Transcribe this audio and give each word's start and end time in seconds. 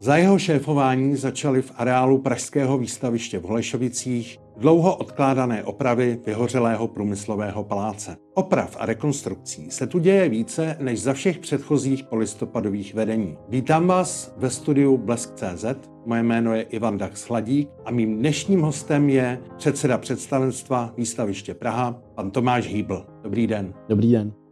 Za 0.00 0.16
jeho 0.16 0.38
šéfování 0.38 1.16
začaly 1.16 1.62
v 1.62 1.72
areálu 1.76 2.18
Pražského 2.18 2.78
výstaviště 2.78 3.38
v 3.38 3.42
Holešovicích 3.42 4.38
dlouho 4.56 4.96
odkládané 4.96 5.64
opravy 5.64 6.18
vyhořelého 6.26 6.88
průmyslového 6.88 7.64
paláce. 7.64 8.16
Oprav 8.34 8.76
a 8.80 8.86
rekonstrukcí 8.86 9.70
se 9.70 9.86
tu 9.86 9.98
děje 9.98 10.28
více 10.28 10.76
než 10.80 11.02
za 11.02 11.12
všech 11.12 11.38
předchozích 11.38 12.04
polistopadových 12.04 12.94
vedení. 12.94 13.36
Vítám 13.48 13.86
vás 13.86 14.34
ve 14.36 14.50
studiu 14.50 14.96
Blesk.cz, 14.96 15.64
moje 16.06 16.22
jméno 16.22 16.54
je 16.54 16.62
Ivan 16.62 16.98
Dax 16.98 17.28
Hladík 17.28 17.68
a 17.84 17.90
mým 17.90 18.18
dnešním 18.18 18.60
hostem 18.60 19.10
je 19.10 19.40
předseda 19.56 19.98
představenstva 19.98 20.92
výstaviště 20.96 21.54
Praha, 21.54 22.02
pan 22.14 22.30
Tomáš 22.30 22.66
Hýbl. 22.66 23.06
Dobrý 23.22 23.46
den. 23.46 23.74
Dobrý 23.88 24.12
den. 24.12 24.45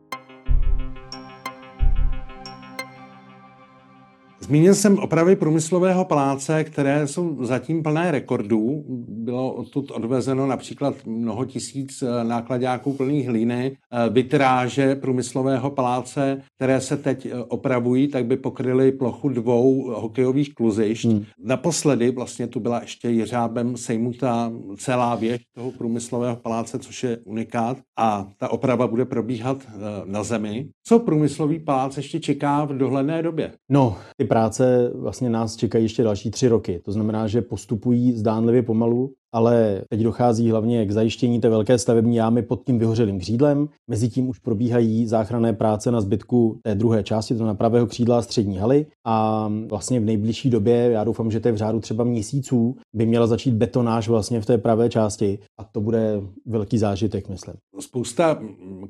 Zmínil 4.45 4.75
jsem 4.75 4.99
opravy 4.99 5.37
průmyslového 5.37 6.05
paláce, 6.05 6.65
které 6.65 7.07
jsou 7.07 7.45
zatím 7.45 7.83
plné 7.83 8.11
rekordů. 8.11 8.85
Bylo 9.09 9.53
odtud 9.53 9.91
odvezeno 9.91 10.47
například 10.47 10.95
mnoho 11.07 11.45
tisíc 11.45 12.03
eh, 12.03 12.25
nákladňáků 12.25 12.93
plných 12.93 13.29
hlíny. 13.29 13.77
Eh, 13.93 14.11
Vytráže 14.11 14.95
průmyslového 14.95 15.71
paláce, 15.71 16.43
které 16.57 16.81
se 16.81 16.97
teď 16.97 17.27
eh, 17.27 17.35
opravují, 17.35 18.09
tak 18.09 18.27
by 18.27 18.37
pokryly 18.37 18.93
plochu 18.93 19.29
dvou 19.29 19.91
hokejových 19.91 20.55
kluzišť. 20.55 21.05
Hmm. 21.05 21.25
Naposledy 21.45 22.11
vlastně 22.11 22.47
tu 22.47 22.61
byla 22.61 22.81
ještě 22.81 23.09
jeřábem 23.09 23.77
sejmuta 23.77 24.53
celá 24.77 25.15
věž 25.15 25.41
toho 25.55 25.71
průmyslového 25.71 26.37
paláce, 26.37 26.79
což 26.79 27.03
je 27.03 27.19
unikát. 27.25 27.79
A 27.99 28.27
ta 28.39 28.49
oprava 28.49 28.87
bude 28.87 29.05
probíhat 29.05 29.57
na 30.05 30.23
zemi. 30.23 30.69
Co 30.87 30.99
průmyslový 30.99 31.59
palác 31.59 31.97
ještě 31.97 32.21
čeká 32.21 32.65
v 32.65 32.79
dohledné 32.79 33.23
době? 33.23 33.53
No, 33.69 33.97
ty 34.17 34.25
práce 34.35 34.91
vlastně 34.95 35.31
nás 35.31 35.57
čekají 35.57 35.85
ještě 35.85 36.03
další 36.03 36.31
tři 36.31 36.49
roky. 36.49 36.81
To 36.85 36.93
znamená, 36.93 37.27
že 37.27 37.43
postupují 37.43 38.13
zdánlivě 38.13 38.63
pomalu, 38.63 39.15
ale 39.35 39.83
teď 39.89 40.01
dochází 40.01 40.51
hlavně 40.51 40.87
k 40.87 40.91
zajištění 40.91 41.41
té 41.41 41.49
velké 41.49 41.79
stavební 41.79 42.17
jámy 42.17 42.43
pod 42.43 42.65
tím 42.67 42.79
vyhořelým 42.79 43.19
křídlem. 43.19 43.69
Mezitím 43.91 44.29
už 44.29 44.39
probíhají 44.39 45.07
záchranné 45.07 45.53
práce 45.53 45.91
na 45.91 46.01
zbytku 46.01 46.59
té 46.63 46.75
druhé 46.75 47.03
části, 47.03 47.35
to 47.35 47.47
na 47.47 47.55
pravého 47.55 47.87
křídla 47.87 48.23
střední 48.23 48.57
haly 48.57 48.87
a 49.07 49.49
vlastně 49.69 50.01
v 50.01 50.05
nejbližší 50.05 50.51
době, 50.51 50.75
já 50.75 51.05
doufám, 51.05 51.31
že 51.31 51.41
to 51.41 51.49
je 51.49 51.53
v 51.53 51.57
řádu 51.57 51.81
třeba 51.81 52.05
měsíců, 52.05 52.77
by 52.93 53.07
měla 53.07 53.27
začít 53.27 53.55
betonáž 53.55 54.09
vlastně 54.09 54.41
v 54.41 54.47
té 54.47 54.59
pravé 54.59 54.89
části 54.89 55.39
a 55.59 55.65
to 55.65 55.81
bude 55.81 56.21
velký 56.47 56.79
zážitek, 56.79 57.29
myslím. 57.29 57.55
Spousta 57.81 58.43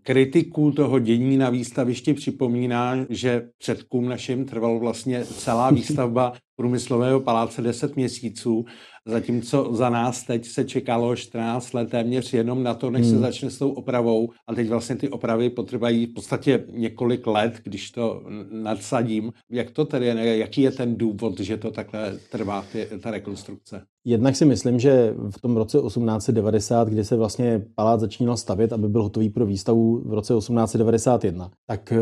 kritiků 0.02 0.72
toho 0.72 0.98
dění 0.98 1.36
na 1.36 1.50
výstavišti 1.50 2.14
připomíná, 2.14 2.96
že 3.08 3.48
předkům 3.58 4.08
našim 4.08 4.44
trvalo 4.44 4.78
vlastně 4.78 5.24
celá 5.24 5.70
výstavba 5.70 6.32
průmyslového 6.56 7.20
paláce 7.20 7.62
10 7.62 7.96
měsíců, 7.96 8.64
zatímco 9.06 9.74
za 9.74 9.90
nás 9.90 10.22
teď 10.22 10.46
se 10.46 10.64
čekalo 10.64 11.16
14 11.16 11.72
let 11.72 11.90
téměř 11.90 12.32
jenom 12.32 12.62
na 12.62 12.74
to, 12.74 12.90
než 12.90 13.06
hmm. 13.06 13.14
se 13.14 13.20
začne 13.20 13.50
s 13.50 13.58
tou 13.58 13.70
opravou 13.70 14.30
a 14.46 14.54
teď 14.54 14.68
vlastně 14.68 14.96
ty 14.96 15.08
opravy 15.08 15.50
potrvají 15.50 16.06
v 16.06 16.14
podstatě 16.14 16.64
několik 16.70 17.26
let, 17.26 17.60
když 17.64 17.90
to 17.90 18.22
nadsadím. 18.50 19.32
Jak 19.50 19.70
to 19.70 19.84
tedy 19.84 20.06
je, 20.06 20.38
jaký 20.38 20.62
je 20.62 20.70
ten 20.70 20.96
důvod, 20.96 21.40
že 21.40 21.56
to 21.56 21.70
takhle 21.70 22.18
trvá, 22.30 22.66
ty, 22.72 22.88
ta 23.02 23.10
rekonstrukce? 23.10 23.86
Jednak 24.06 24.36
si 24.36 24.44
myslím, 24.44 24.80
že 24.80 25.14
v 25.30 25.40
tom 25.40 25.56
roce 25.56 25.78
1890, 25.78 26.88
kdy 26.88 27.04
se 27.04 27.16
vlastně 27.16 27.62
palác 27.74 28.00
začínal 28.00 28.36
stavět, 28.36 28.72
aby 28.72 28.88
byl 28.88 29.02
hotový 29.02 29.30
pro 29.30 29.46
výstavu 29.46 30.02
v 30.04 30.14
roce 30.14 30.34
1891, 30.34 31.50
tak 31.66 31.92
eh, 31.92 31.98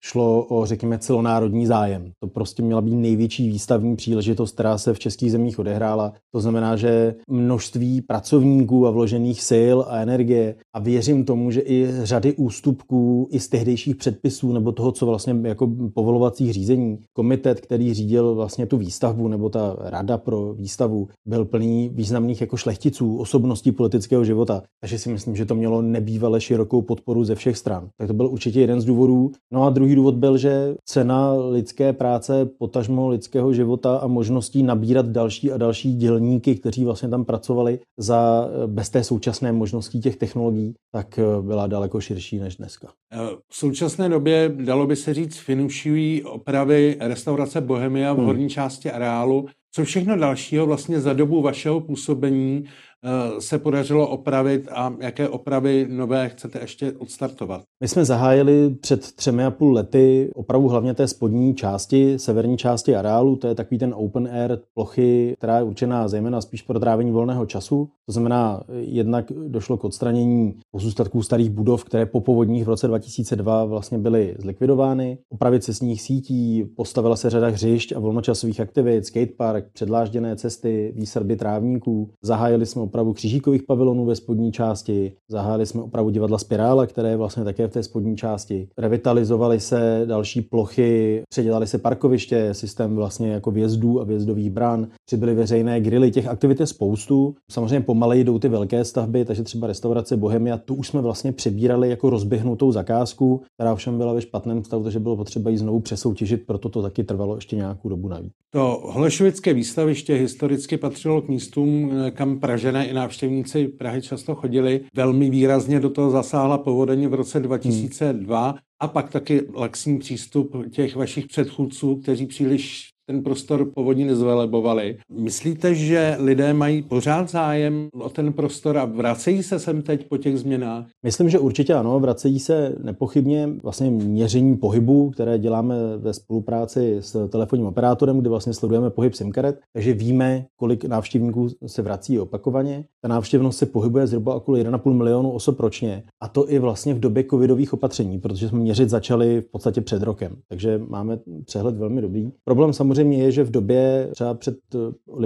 šlo 0.00 0.46
o, 0.48 0.66
řekněme, 0.66 0.98
celonárodní 0.98 1.66
zájem. 1.66 2.10
To 2.18 2.26
prostě 2.26 2.62
měla 2.62 2.80
být 2.80 2.94
největší 2.94 3.48
výstavní 3.48 3.96
příležitost, 3.96 4.54
která 4.54 4.78
se 4.78 4.94
v 4.94 4.98
českých 4.98 5.32
zemích 5.32 5.58
odehrála. 5.58 6.12
To 6.32 6.40
znamená, 6.40 6.76
že 6.76 7.14
množství 7.28 8.00
pracovníků 8.00 8.86
a 8.86 8.90
vložených 8.90 9.42
sil 9.50 9.76
a 9.88 9.98
energie 9.98 10.54
a 10.72 10.78
věřím 10.78 11.24
tomu, 11.24 11.50
že 11.50 11.60
i 11.60 11.88
řady 12.02 12.34
ústupků 12.34 13.28
i 13.30 13.40
z 13.40 13.48
tehdejších 13.48 13.96
předpisů 13.96 14.52
nebo 14.52 14.72
toho, 14.72 14.92
co 14.92 15.06
vlastně 15.06 15.36
jako 15.42 15.70
povolovacích 15.94 16.52
řízení, 16.52 16.98
komitet, 17.12 17.60
který 17.60 17.94
řídil 17.94 18.34
vlastně 18.34 18.66
tu 18.66 18.76
výstavbu 18.76 19.28
nebo 19.28 19.50
ta 19.50 19.76
rada 19.78 20.18
pro 20.18 20.54
výstavu, 20.54 21.08
byl 21.26 21.43
byl 21.44 21.50
plný 21.50 21.90
významných 21.94 22.40
jako 22.40 22.56
šlechticů, 22.56 23.18
osobností 23.18 23.72
politického 23.72 24.24
života. 24.24 24.62
Takže 24.80 24.98
si 24.98 25.08
myslím, 25.08 25.36
že 25.36 25.44
to 25.44 25.54
mělo 25.54 25.82
nebývale 25.82 26.40
širokou 26.40 26.82
podporu 26.82 27.24
ze 27.24 27.34
všech 27.34 27.58
stran. 27.58 27.88
Tak 27.98 28.08
to 28.08 28.14
byl 28.14 28.26
určitě 28.26 28.60
jeden 28.60 28.80
z 28.80 28.84
důvodů. 28.84 29.32
No 29.52 29.64
a 29.64 29.70
druhý 29.70 29.94
důvod 29.94 30.14
byl, 30.14 30.38
že 30.38 30.74
cena 30.84 31.32
lidské 31.32 31.92
práce, 31.92 32.46
potažmo 32.58 33.08
lidského 33.08 33.52
života 33.52 33.96
a 33.96 34.06
možností 34.06 34.62
nabírat 34.62 35.06
další 35.06 35.52
a 35.52 35.56
další 35.56 35.96
dělníky, 35.96 36.54
kteří 36.54 36.84
vlastně 36.84 37.08
tam 37.08 37.24
pracovali 37.24 37.78
za 37.98 38.48
bez 38.66 38.90
té 38.90 39.04
současné 39.04 39.52
možností 39.52 40.00
těch 40.00 40.16
technologií, 40.16 40.74
tak 40.92 41.18
eh, 41.18 41.42
byla 41.42 41.66
daleko 41.66 42.00
širší 42.00 42.38
než 42.38 42.56
dneska. 42.56 42.88
Eh, 43.12 43.18
v 43.48 43.56
současné 43.56 44.08
době, 44.08 44.54
dalo 44.64 44.86
by 44.86 44.96
se 44.96 45.14
říct, 45.14 45.38
finušují 45.38 46.24
opravy 46.24 46.96
restaurace 47.00 47.60
Bohemia 47.60 48.12
v 48.12 48.16
hmm. 48.16 48.26
horní 48.26 48.48
části 48.48 48.90
areálu 48.90 49.46
co 49.74 49.84
všechno 49.84 50.16
dalšího 50.16 50.66
vlastně 50.66 51.00
za 51.00 51.12
dobu 51.12 51.42
vašeho 51.42 51.80
působení 51.80 52.64
Eh, 53.06 53.40
se 53.40 53.58
podařilo 53.58 54.08
opravit 54.08 54.68
a 54.72 54.96
jaké 55.00 55.28
opravy 55.28 55.86
nové 55.90 56.28
chcete 56.28 56.58
ještě 56.60 56.92
odstartovat? 56.92 57.64
My 57.84 57.88
jsme 57.88 58.04
zahájili 58.04 58.70
před 58.80 59.12
třemi 59.12 59.44
a 59.44 59.50
půl 59.50 59.72
lety 59.72 60.30
opravu 60.34 60.68
hlavně 60.68 60.94
té 60.94 61.08
spodní 61.08 61.54
části, 61.54 62.18
severní 62.18 62.56
části 62.56 62.96
areálu, 62.96 63.36
to 63.36 63.46
je 63.46 63.54
takový 63.54 63.78
ten 63.78 63.94
open 63.96 64.28
air 64.32 64.58
plochy, 64.74 65.34
která 65.38 65.56
je 65.56 65.62
určená 65.62 66.08
zejména 66.08 66.40
spíš 66.40 66.62
pro 66.62 66.80
trávení 66.80 67.10
volného 67.10 67.46
času. 67.46 67.88
To 68.06 68.12
znamená, 68.12 68.62
jednak 68.78 69.32
došlo 69.48 69.76
k 69.76 69.84
odstranění 69.84 70.54
pozůstatků 70.70 71.22
starých 71.22 71.50
budov, 71.50 71.84
které 71.84 72.06
po 72.06 72.20
povodních 72.20 72.64
v 72.64 72.68
roce 72.68 72.86
2002 72.86 73.64
vlastně 73.64 73.98
byly 73.98 74.34
zlikvidovány, 74.38 75.18
opravit 75.28 75.64
cestních 75.64 76.02
sítí, 76.02 76.64
postavila 76.76 77.16
se 77.16 77.30
řada 77.30 77.48
hřišť 77.48 77.92
a 77.92 77.98
volnočasových 77.98 78.60
aktivit, 78.60 79.06
skatepark, 79.06 79.64
předlážděné 79.72 80.36
cesty, 80.36 80.92
výsadby 80.96 81.36
trávníků. 81.36 82.10
Zahájili 82.22 82.66
jsme 82.66 82.82
opravu 82.82 83.12
křižíkových 83.12 83.62
pavilonů 83.62 84.04
ve 84.04 84.16
spodní 84.16 84.52
části, 84.52 85.12
zahájili 85.28 85.66
jsme 85.66 85.82
opravu 85.82 86.10
divadla 86.10 86.38
Spirála, 86.38 86.86
které 86.86 87.08
je 87.08 87.16
vlastně 87.16 87.44
také 87.44 87.68
v 87.68 87.73
té 87.74 87.82
spodní 87.82 88.16
části. 88.16 88.68
Revitalizovaly 88.78 89.60
se 89.60 90.02
další 90.04 90.40
plochy, 90.40 91.22
předělali 91.28 91.66
se 91.66 91.78
parkoviště, 91.78 92.54
systém 92.54 92.96
vlastně 92.96 93.32
jako 93.32 93.50
vjezdů 93.50 94.00
a 94.00 94.04
vjezdových 94.04 94.50
bran, 94.50 94.88
přibyly 95.06 95.34
veřejné 95.34 95.80
grily, 95.80 96.10
těch 96.10 96.26
aktivit 96.26 96.60
je 96.60 96.66
spoustu. 96.66 97.34
Samozřejmě 97.50 97.80
pomaleji 97.80 98.24
jdou 98.24 98.38
ty 98.38 98.48
velké 98.48 98.84
stavby, 98.84 99.24
takže 99.24 99.42
třeba 99.42 99.66
restaurace 99.66 100.16
Bohemia, 100.16 100.56
tu 100.56 100.74
už 100.74 100.88
jsme 100.88 101.00
vlastně 101.00 101.32
přebírali 101.32 101.90
jako 101.90 102.10
rozběhnutou 102.10 102.72
zakázku, 102.72 103.42
která 103.54 103.72
ovšem 103.72 103.98
byla 103.98 104.12
ve 104.12 104.20
špatném 104.20 104.64
stavu, 104.64 104.82
takže 104.82 105.00
bylo 105.00 105.16
potřeba 105.16 105.50
ji 105.50 105.58
znovu 105.58 105.80
přesoutěžit, 105.80 106.46
proto 106.46 106.68
to 106.68 106.82
taky 106.82 107.04
trvalo 107.04 107.34
ještě 107.34 107.56
nějakou 107.56 107.88
dobu 107.88 108.08
navíc. 108.08 108.32
To 108.50 108.80
Holešovické 108.84 109.54
výstaviště 109.54 110.14
historicky 110.14 110.76
patřilo 110.76 111.22
k 111.22 111.28
místům, 111.28 111.92
kam 112.10 112.40
Pražené 112.40 112.86
i 112.86 112.94
návštěvníci 112.94 113.68
Prahy 113.68 114.02
často 114.02 114.34
chodili. 114.34 114.80
Velmi 114.94 115.30
výrazně 115.30 115.80
do 115.80 115.90
toho 115.90 116.10
zasáhla 116.10 116.58
povodení 116.58 117.06
v 117.06 117.14
roce 117.14 117.40
2002 117.68 118.50
hmm. 118.50 118.58
a 118.80 118.88
pak 118.88 119.10
taky 119.10 119.46
laxní 119.54 119.98
přístup 119.98 120.70
těch 120.70 120.96
vašich 120.96 121.26
předchůdců, 121.26 121.96
kteří 121.96 122.26
příliš 122.26 122.93
ten 123.06 123.22
prostor 123.22 123.70
povodní 123.74 124.04
nezvelebovali. 124.04 124.96
Myslíte, 125.12 125.74
že 125.74 126.16
lidé 126.18 126.54
mají 126.54 126.82
pořád 126.82 127.30
zájem 127.30 127.88
o 128.00 128.08
ten 128.08 128.32
prostor 128.32 128.78
a 128.78 128.84
vracejí 128.84 129.42
se 129.42 129.58
sem 129.58 129.82
teď 129.82 130.08
po 130.08 130.16
těch 130.16 130.38
změnách? 130.38 130.86
Myslím, 131.02 131.30
že 131.30 131.38
určitě 131.38 131.74
ano, 131.74 132.00
vracejí 132.00 132.38
se 132.38 132.74
nepochybně 132.82 133.48
vlastně 133.62 133.90
měření 133.90 134.56
pohybu, 134.56 135.10
které 135.10 135.38
děláme 135.38 135.74
ve 135.96 136.12
spolupráci 136.12 136.96
s 137.00 137.28
telefonním 137.28 137.66
operátorem, 137.66 138.18
kde 138.18 138.30
vlastně 138.30 138.54
sledujeme 138.54 138.90
pohyb 138.90 139.14
SIM 139.14 139.32
karet, 139.32 139.60
takže 139.72 139.92
víme, 139.92 140.46
kolik 140.56 140.84
návštěvníků 140.84 141.48
se 141.66 141.82
vrací 141.82 142.20
opakovaně. 142.20 142.84
Ta 143.02 143.08
návštěvnost 143.08 143.58
se 143.58 143.66
pohybuje 143.66 144.06
zhruba 144.06 144.34
okolo 144.34 144.58
1,5 144.58 144.92
milionu 144.92 145.30
osob 145.30 145.60
ročně 145.60 146.02
a 146.22 146.28
to 146.28 146.52
i 146.52 146.58
vlastně 146.58 146.94
v 146.94 147.00
době 147.00 147.24
covidových 147.30 147.72
opatření, 147.72 148.18
protože 148.18 148.48
jsme 148.48 148.58
měřit 148.58 148.90
začali 148.90 149.40
v 149.40 149.50
podstatě 149.50 149.80
před 149.80 150.02
rokem, 150.02 150.36
takže 150.48 150.80
máme 150.88 151.18
přehled 151.44 151.76
velmi 151.76 152.02
dobrý. 152.02 152.30
Problém 152.44 152.72
samozřejmě 152.72 152.93
samozřejmě 152.94 153.18
je, 153.18 153.32
že 153.32 153.44
v 153.44 153.50
době 153.50 154.08
třeba 154.12 154.34
před 154.34 154.56
eh, 154.74 154.78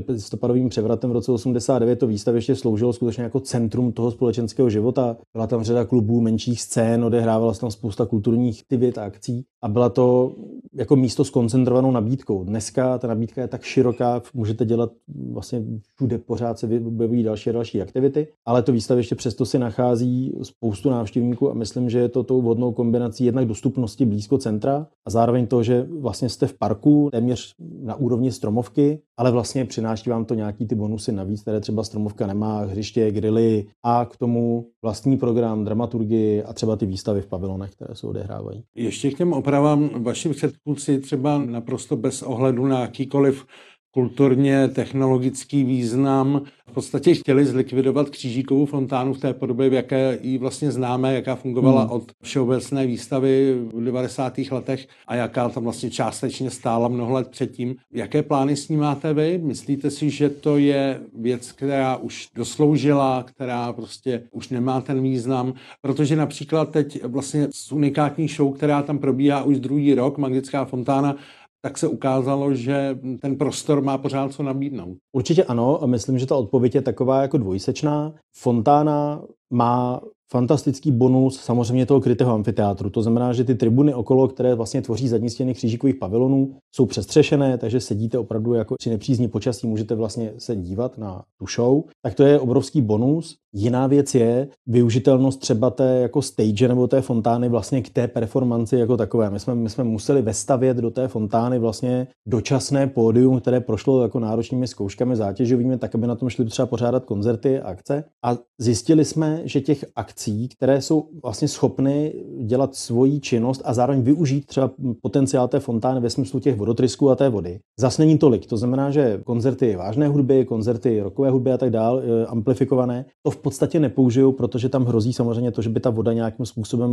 listopadovým 0.08 0.68
převratem 0.68 1.10
v 1.10 1.12
roce 1.12 1.32
89 1.32 1.96
to 1.96 2.06
výstaviště 2.06 2.56
sloužilo 2.56 2.92
skutečně 2.92 3.22
jako 3.22 3.40
centrum 3.40 3.92
toho 3.92 4.10
společenského 4.10 4.70
života. 4.70 5.16
Byla 5.32 5.46
tam 5.46 5.62
řada 5.64 5.84
klubů, 5.84 6.20
menších 6.20 6.62
scén, 6.62 7.04
odehrávala 7.04 7.54
se 7.54 7.60
tam 7.60 7.70
spousta 7.70 8.06
kulturních 8.06 8.62
aktivit 8.62 8.98
a 8.98 9.04
akcí 9.04 9.44
a 9.62 9.68
byla 9.68 9.88
to 9.88 10.34
jako 10.74 10.96
místo 10.96 11.24
s 11.24 11.30
koncentrovanou 11.30 11.90
nabídkou. 11.90 12.44
Dneska 12.44 12.98
ta 12.98 13.08
nabídka 13.08 13.40
je 13.40 13.48
tak 13.48 13.62
široká, 13.62 14.22
můžete 14.34 14.64
dělat 14.64 14.92
vlastně 15.32 15.62
všude 15.94 16.18
pořád 16.18 16.58
se 16.58 16.66
objevují 16.66 17.22
další 17.22 17.50
a 17.50 17.52
další 17.52 17.82
aktivity, 17.82 18.26
ale 18.46 18.62
to 18.62 18.72
výstaviště 18.72 19.14
přesto 19.14 19.46
si 19.46 19.58
nachází 19.58 20.32
spoustu 20.42 20.90
návštěvníků 20.90 21.50
a 21.50 21.54
myslím, 21.54 21.90
že 21.90 21.98
je 21.98 22.08
to 22.08 22.22
tou 22.22 22.42
vhodnou 22.42 22.72
kombinací 22.72 23.24
jednak 23.24 23.46
dostupnosti 23.46 24.06
blízko 24.06 24.38
centra 24.38 24.86
a 25.06 25.10
zároveň 25.10 25.46
to, 25.46 25.62
že 25.62 25.86
vlastně 26.00 26.28
jste 26.28 26.46
v 26.46 26.58
parku 26.58 27.08
téměř 27.12 27.54
na 27.60 27.94
úrovni 27.94 28.32
stromovky, 28.32 29.02
ale 29.16 29.30
vlastně 29.30 29.64
přináší 29.64 30.10
vám 30.10 30.24
to 30.24 30.34
nějaký 30.34 30.66
ty 30.66 30.74
bonusy 30.74 31.12
navíc, 31.12 31.42
které 31.42 31.60
třeba 31.60 31.84
stromovka 31.84 32.26
nemá, 32.26 32.64
hřiště, 32.64 33.10
grily 33.10 33.66
a 33.84 34.04
k 34.04 34.16
tomu 34.16 34.66
vlastní 34.82 35.16
program, 35.16 35.64
dramaturgii 35.64 36.42
a 36.42 36.52
třeba 36.52 36.76
ty 36.76 36.86
výstavy 36.86 37.20
v 37.22 37.26
pavilonech, 37.26 37.70
které 37.70 37.94
se 37.94 38.06
odehrávají. 38.06 38.64
Ještě 38.74 39.10
k 39.10 39.16
těm 39.16 39.32
opravám 39.32 39.90
vaši 40.02 40.28
předchůdci 40.28 40.98
třeba 40.98 41.38
naprosto 41.38 41.96
bez 41.96 42.22
ohledu 42.22 42.66
na 42.66 42.80
jakýkoliv 42.80 43.44
kulturně 43.90 44.68
technologický 44.68 45.64
význam. 45.64 46.42
V 46.66 46.72
podstatě 46.72 47.14
chtěli 47.14 47.46
zlikvidovat 47.46 48.10
křížíkovou 48.10 48.66
fontánu 48.66 49.14
v 49.14 49.18
té 49.18 49.34
podobě, 49.34 49.70
v 49.70 49.72
jaké 49.72 50.18
ji 50.22 50.38
vlastně 50.38 50.72
známe, 50.72 51.14
jaká 51.14 51.36
fungovala 51.36 51.82
hmm. 51.82 51.90
od 51.90 52.12
všeobecné 52.22 52.86
výstavy 52.86 53.54
v 53.74 53.84
90. 53.84 54.38
letech 54.50 54.86
a 55.06 55.14
jaká 55.14 55.48
tam 55.48 55.64
vlastně 55.64 55.90
částečně 55.90 56.50
stála 56.50 56.88
mnoho 56.88 57.12
let 57.12 57.28
předtím. 57.28 57.76
Jaké 57.92 58.22
plány 58.22 58.56
s 58.56 58.68
ní 58.68 58.76
máte 58.76 59.14
vy? 59.14 59.38
Myslíte 59.42 59.90
si, 59.90 60.10
že 60.10 60.28
to 60.28 60.58
je 60.58 61.00
věc, 61.18 61.52
která 61.52 61.96
už 61.96 62.28
dosloužila, 62.34 63.22
která 63.22 63.72
prostě 63.72 64.22
už 64.30 64.48
nemá 64.48 64.80
ten 64.80 65.02
význam? 65.02 65.54
Protože 65.80 66.16
například 66.16 66.70
teď 66.70 67.04
vlastně 67.04 67.48
s 67.50 67.72
unikátní 67.72 68.28
show, 68.28 68.56
která 68.56 68.82
tam 68.82 68.98
probíhá 68.98 69.42
už 69.42 69.60
druhý 69.60 69.94
rok, 69.94 70.18
Magická 70.18 70.64
fontána, 70.64 71.16
tak 71.62 71.78
se 71.78 71.88
ukázalo, 71.88 72.54
že 72.54 72.98
ten 73.20 73.36
prostor 73.36 73.82
má 73.82 73.98
pořád 73.98 74.32
co 74.32 74.42
nabídnout. 74.42 74.96
Určitě 75.12 75.44
ano 75.44 75.82
a 75.82 75.86
myslím, 75.86 76.18
že 76.18 76.26
ta 76.26 76.36
odpověď 76.36 76.74
je 76.74 76.82
taková 76.82 77.22
jako 77.22 77.38
dvojsečná. 77.38 78.14
Fontána 78.36 79.22
má 79.52 80.00
fantastický 80.30 80.92
bonus 80.92 81.40
samozřejmě 81.40 81.86
toho 81.86 82.00
krytého 82.00 82.32
amfiteátru. 82.32 82.90
To 82.90 83.02
znamená, 83.02 83.32
že 83.32 83.44
ty 83.44 83.54
tribuny 83.54 83.94
okolo, 83.94 84.28
které 84.28 84.54
vlastně 84.54 84.82
tvoří 84.82 85.08
zadní 85.08 85.30
stěny 85.30 85.54
křížíkových 85.54 85.96
pavilonů, 85.96 86.56
jsou 86.74 86.86
přestřešené, 86.86 87.58
takže 87.58 87.80
sedíte 87.80 88.18
opravdu 88.18 88.54
jako 88.54 88.74
při 88.78 88.90
nepřízní 88.90 89.28
počasí, 89.28 89.66
můžete 89.66 89.94
vlastně 89.94 90.32
se 90.38 90.56
dívat 90.56 90.98
na 90.98 91.22
tu 91.38 91.46
show. 91.46 91.82
Tak 92.02 92.14
to 92.14 92.22
je 92.22 92.40
obrovský 92.40 92.80
bonus. 92.80 93.36
Jiná 93.54 93.86
věc 93.86 94.14
je 94.14 94.48
využitelnost 94.66 95.40
třeba 95.40 95.70
té 95.70 95.98
jako 95.98 96.22
stage 96.22 96.68
nebo 96.68 96.86
té 96.86 97.00
fontány 97.00 97.48
vlastně 97.48 97.82
k 97.82 97.90
té 97.90 98.08
performanci 98.08 98.76
jako 98.76 98.96
takové. 98.96 99.30
My 99.30 99.40
jsme, 99.40 99.54
my 99.54 99.70
jsme 99.70 99.84
museli 99.84 100.22
vestavět 100.22 100.76
do 100.76 100.90
té 100.90 101.08
fontány 101.08 101.58
vlastně 101.58 102.06
dočasné 102.26 102.86
pódium, 102.86 103.40
které 103.40 103.60
prošlo 103.60 104.02
jako 104.02 104.20
náročnými 104.20 104.66
zkouškami 104.66 105.16
zátěžovými, 105.16 105.78
tak 105.78 105.94
aby 105.94 106.06
na 106.06 106.14
tom 106.14 106.28
šli 106.28 106.44
třeba 106.44 106.66
pořádat 106.66 107.04
koncerty 107.04 107.60
a 107.60 107.68
akce. 107.68 108.04
A 108.24 108.36
zjistili 108.58 109.04
jsme, 109.04 109.40
že 109.44 109.60
těch 109.60 109.84
akcí, 109.96 110.17
které 110.48 110.82
jsou 110.82 111.08
vlastně 111.22 111.48
schopny 111.48 112.14
dělat 112.40 112.74
svoji 112.74 113.20
činnost 113.20 113.62
a 113.64 113.74
zároveň 113.74 114.02
využít 114.02 114.46
třeba 114.46 114.70
potenciál 115.02 115.48
té 115.48 115.60
fontány 115.60 116.00
ve 116.00 116.10
smyslu 116.10 116.40
těch 116.40 116.56
vodotrysků 116.56 117.10
a 117.10 117.16
té 117.16 117.28
vody, 117.28 117.58
zase 117.80 118.02
není 118.02 118.18
tolik. 118.18 118.46
To 118.46 118.56
znamená, 118.56 118.90
že 118.90 119.20
koncerty 119.24 119.76
vážné 119.76 120.08
hudby, 120.08 120.44
koncerty 120.44 121.00
rokové 121.00 121.30
hudby 121.30 121.52
a 121.52 121.58
tak 121.58 121.70
dál, 121.70 122.00
eh, 122.04 122.26
amplifikované, 122.26 123.04
to 123.22 123.30
v 123.30 123.36
podstatě 123.36 123.80
nepoužijou, 123.80 124.32
protože 124.32 124.68
tam 124.68 124.84
hrozí 124.84 125.12
samozřejmě 125.12 125.50
to, 125.50 125.62
že 125.62 125.68
by 125.68 125.80
ta 125.80 125.90
voda 125.90 126.12
nějakým 126.12 126.46
způsobem 126.46 126.90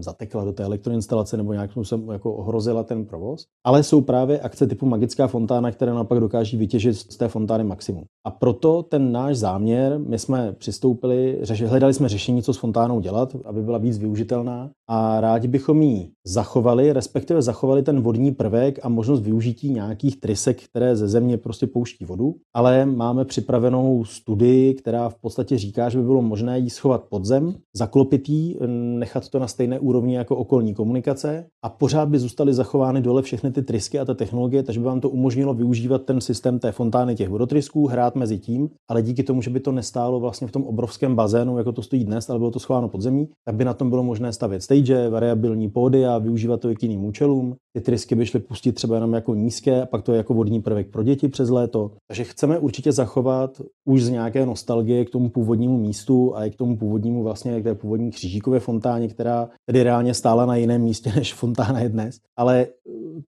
zatekla 0.00 0.44
do 0.44 0.52
té 0.52 0.64
elektroinstalace 0.64 1.36
nebo 1.36 1.52
nějakým 1.52 1.72
způsobem 1.72 2.08
jako 2.08 2.34
ohrozila 2.34 2.82
ten 2.82 3.04
provoz. 3.04 3.44
Ale 3.64 3.82
jsou 3.82 4.00
právě 4.00 4.40
akce 4.40 4.66
typu 4.66 4.86
magická 4.86 5.26
fontána, 5.26 5.70
které 5.70 5.92
naopak 5.92 6.20
dokáží 6.20 6.56
vytěžit 6.56 6.96
z 6.96 7.16
té 7.16 7.28
fontány 7.28 7.64
maximum. 7.64 8.04
A 8.26 8.30
proto 8.30 8.82
ten 8.82 9.12
náš 9.12 9.36
záměr, 9.36 9.98
my 9.98 10.18
jsme 10.18 10.52
přistoupili, 10.52 11.38
řeši, 11.42 11.66
hledali 11.66 11.94
jsme 11.94 12.08
řešení, 12.08 12.42
co 12.42 12.52
fontánou 12.60 13.00
dělat, 13.00 13.36
aby 13.44 13.62
byla 13.62 13.78
víc 13.78 13.98
využitelná. 13.98 14.70
A 14.92 15.20
rádi 15.20 15.48
bychom 15.48 15.82
ji 15.82 16.10
zachovali, 16.26 16.92
respektive 16.92 17.42
zachovali 17.42 17.82
ten 17.82 18.00
vodní 18.00 18.32
prvek 18.32 18.78
a 18.82 18.88
možnost 18.88 19.20
využití 19.20 19.70
nějakých 19.70 20.20
trysek, 20.20 20.62
které 20.62 20.96
ze 20.96 21.08
země 21.08 21.38
prostě 21.38 21.66
pouští 21.66 22.04
vodu, 22.04 22.34
ale 22.54 22.86
máme 22.86 23.24
připravenou 23.24 24.04
studii, 24.04 24.74
která 24.74 25.08
v 25.08 25.14
podstatě 25.14 25.58
říká, 25.58 25.88
že 25.88 25.98
by 25.98 26.04
bylo 26.04 26.22
možné 26.22 26.58
jí 26.58 26.70
schovat 26.70 27.04
pod 27.08 27.24
zem, 27.24 27.54
zaklopit 27.76 28.28
jí, 28.28 28.58
nechat 28.98 29.28
to 29.28 29.38
na 29.38 29.46
stejné 29.46 29.78
úrovni 29.78 30.14
jako 30.14 30.36
okolní 30.36 30.74
komunikace 30.74 31.46
a 31.64 31.68
pořád 31.68 32.08
by 32.08 32.18
zůstaly 32.18 32.54
zachovány 32.54 33.00
dole 33.00 33.22
všechny 33.22 33.50
ty 33.50 33.62
trysky 33.62 33.98
a 33.98 34.04
ta 34.04 34.14
technologie, 34.14 34.62
takže 34.62 34.80
by 34.80 34.86
vám 34.86 35.00
to 35.00 35.10
umožnilo 35.10 35.54
využívat 35.54 36.02
ten 36.02 36.20
systém 36.20 36.58
té 36.58 36.72
fontány 36.72 37.14
těch 37.14 37.28
vodotrysků, 37.28 37.86
hrát 37.86 38.16
mezi 38.16 38.38
tím, 38.38 38.70
ale 38.88 39.02
díky 39.02 39.22
tomu, 39.22 39.42
že 39.42 39.50
by 39.50 39.60
to 39.60 39.72
nestálo 39.72 40.20
vlastně 40.20 40.46
v 40.46 40.52
tom 40.52 40.64
obrovském 40.64 41.14
bazénu, 41.14 41.58
jako 41.58 41.72
to 41.72 41.82
stojí 41.82 42.04
dnes, 42.04 42.30
ale 42.30 42.38
to 42.50 42.58
schováno 42.58 42.88
pod 42.88 43.00
zemí, 43.00 43.28
tak 43.44 43.54
by 43.54 43.64
na 43.64 43.74
tom 43.74 43.90
bylo 43.90 44.02
možné 44.02 44.32
stavět 44.32 44.62
stage, 44.62 45.08
variabilní 45.08 45.68
pódy 45.68 46.06
a 46.06 46.18
využívat 46.18 46.60
to 46.60 46.70
i 46.70 46.76
k 46.76 46.82
jiným 46.82 47.04
účelům. 47.04 47.56
Ty 47.72 47.80
trysky 47.80 48.14
by 48.14 48.26
šly 48.26 48.40
pustit 48.40 48.72
třeba 48.72 48.94
jenom 48.94 49.12
jako 49.12 49.34
nízké, 49.34 49.82
a 49.82 49.86
pak 49.86 50.02
to 50.02 50.12
je 50.12 50.18
jako 50.18 50.34
vodní 50.34 50.62
prvek 50.62 50.90
pro 50.90 51.02
děti 51.02 51.28
přes 51.28 51.50
léto. 51.50 51.90
Takže 52.08 52.24
chceme 52.24 52.58
určitě 52.58 52.92
zachovat 52.92 53.62
už 53.84 54.02
z 54.02 54.08
nějaké 54.08 54.46
nostalgie 54.46 55.04
k 55.04 55.10
tomu 55.10 55.28
původnímu 55.28 55.78
místu 55.78 56.36
a 56.36 56.44
i 56.44 56.50
k 56.50 56.56
tomu 56.56 56.76
původnímu 56.76 57.22
vlastně 57.22 57.60
k 57.60 57.64
té 57.64 57.74
původní 57.74 58.10
křížíkové 58.10 58.60
fontáně, 58.60 59.08
která 59.08 59.48
tedy 59.66 59.82
reálně 59.82 60.14
stála 60.14 60.46
na 60.46 60.56
jiném 60.56 60.82
místě, 60.82 61.12
než 61.16 61.34
fontána 61.34 61.80
je 61.80 61.88
dnes. 61.88 62.16
Ale 62.36 62.66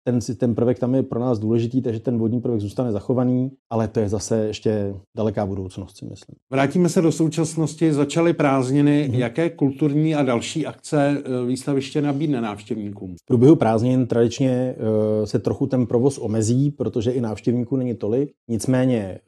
ten, 0.04 0.18
ten 0.38 0.54
prvek 0.54 0.78
tam 0.78 0.94
je 0.94 1.02
pro 1.02 1.20
nás 1.20 1.38
důležitý, 1.38 1.82
takže 1.82 2.00
ten 2.00 2.18
vodní 2.18 2.40
prvek 2.40 2.60
zůstane 2.60 2.92
zachovaný, 2.92 3.50
ale 3.70 3.88
to 3.88 4.00
je 4.00 4.08
zase 4.08 4.46
ještě 4.46 4.94
daleká 5.16 5.46
budoucnost, 5.46 5.96
si 5.96 6.04
myslím. 6.04 6.36
Vrátíme 6.52 6.88
se 6.88 7.00
do 7.00 7.12
současnosti, 7.12 7.92
začaly 7.92 8.32
prázdniny. 8.32 9.08
Mm-hmm. 9.10 9.18
Jaké 9.18 9.50
kulturní 9.50 10.14
a 10.14 10.22
další 10.22 10.66
akce 10.66 11.22
e, 11.24 11.46
výstaviště 11.46 12.02
nabídne 12.02 12.40
návštěvníkům? 12.40 13.14
V 13.22 13.26
průběhu 13.26 13.56
prázdnin 13.56 14.06
tradičně 14.06 14.31
e, 14.40 14.76
se 15.26 15.38
trochu 15.38 15.66
ten 15.66 15.86
provoz 15.86 16.18
omezí, 16.18 16.70
protože 16.70 17.10
i 17.10 17.20
návštěvníků 17.20 17.76
není 17.76 17.94
tolik. 17.94 18.30
Nicméně 18.48 18.98
e, 18.98 19.18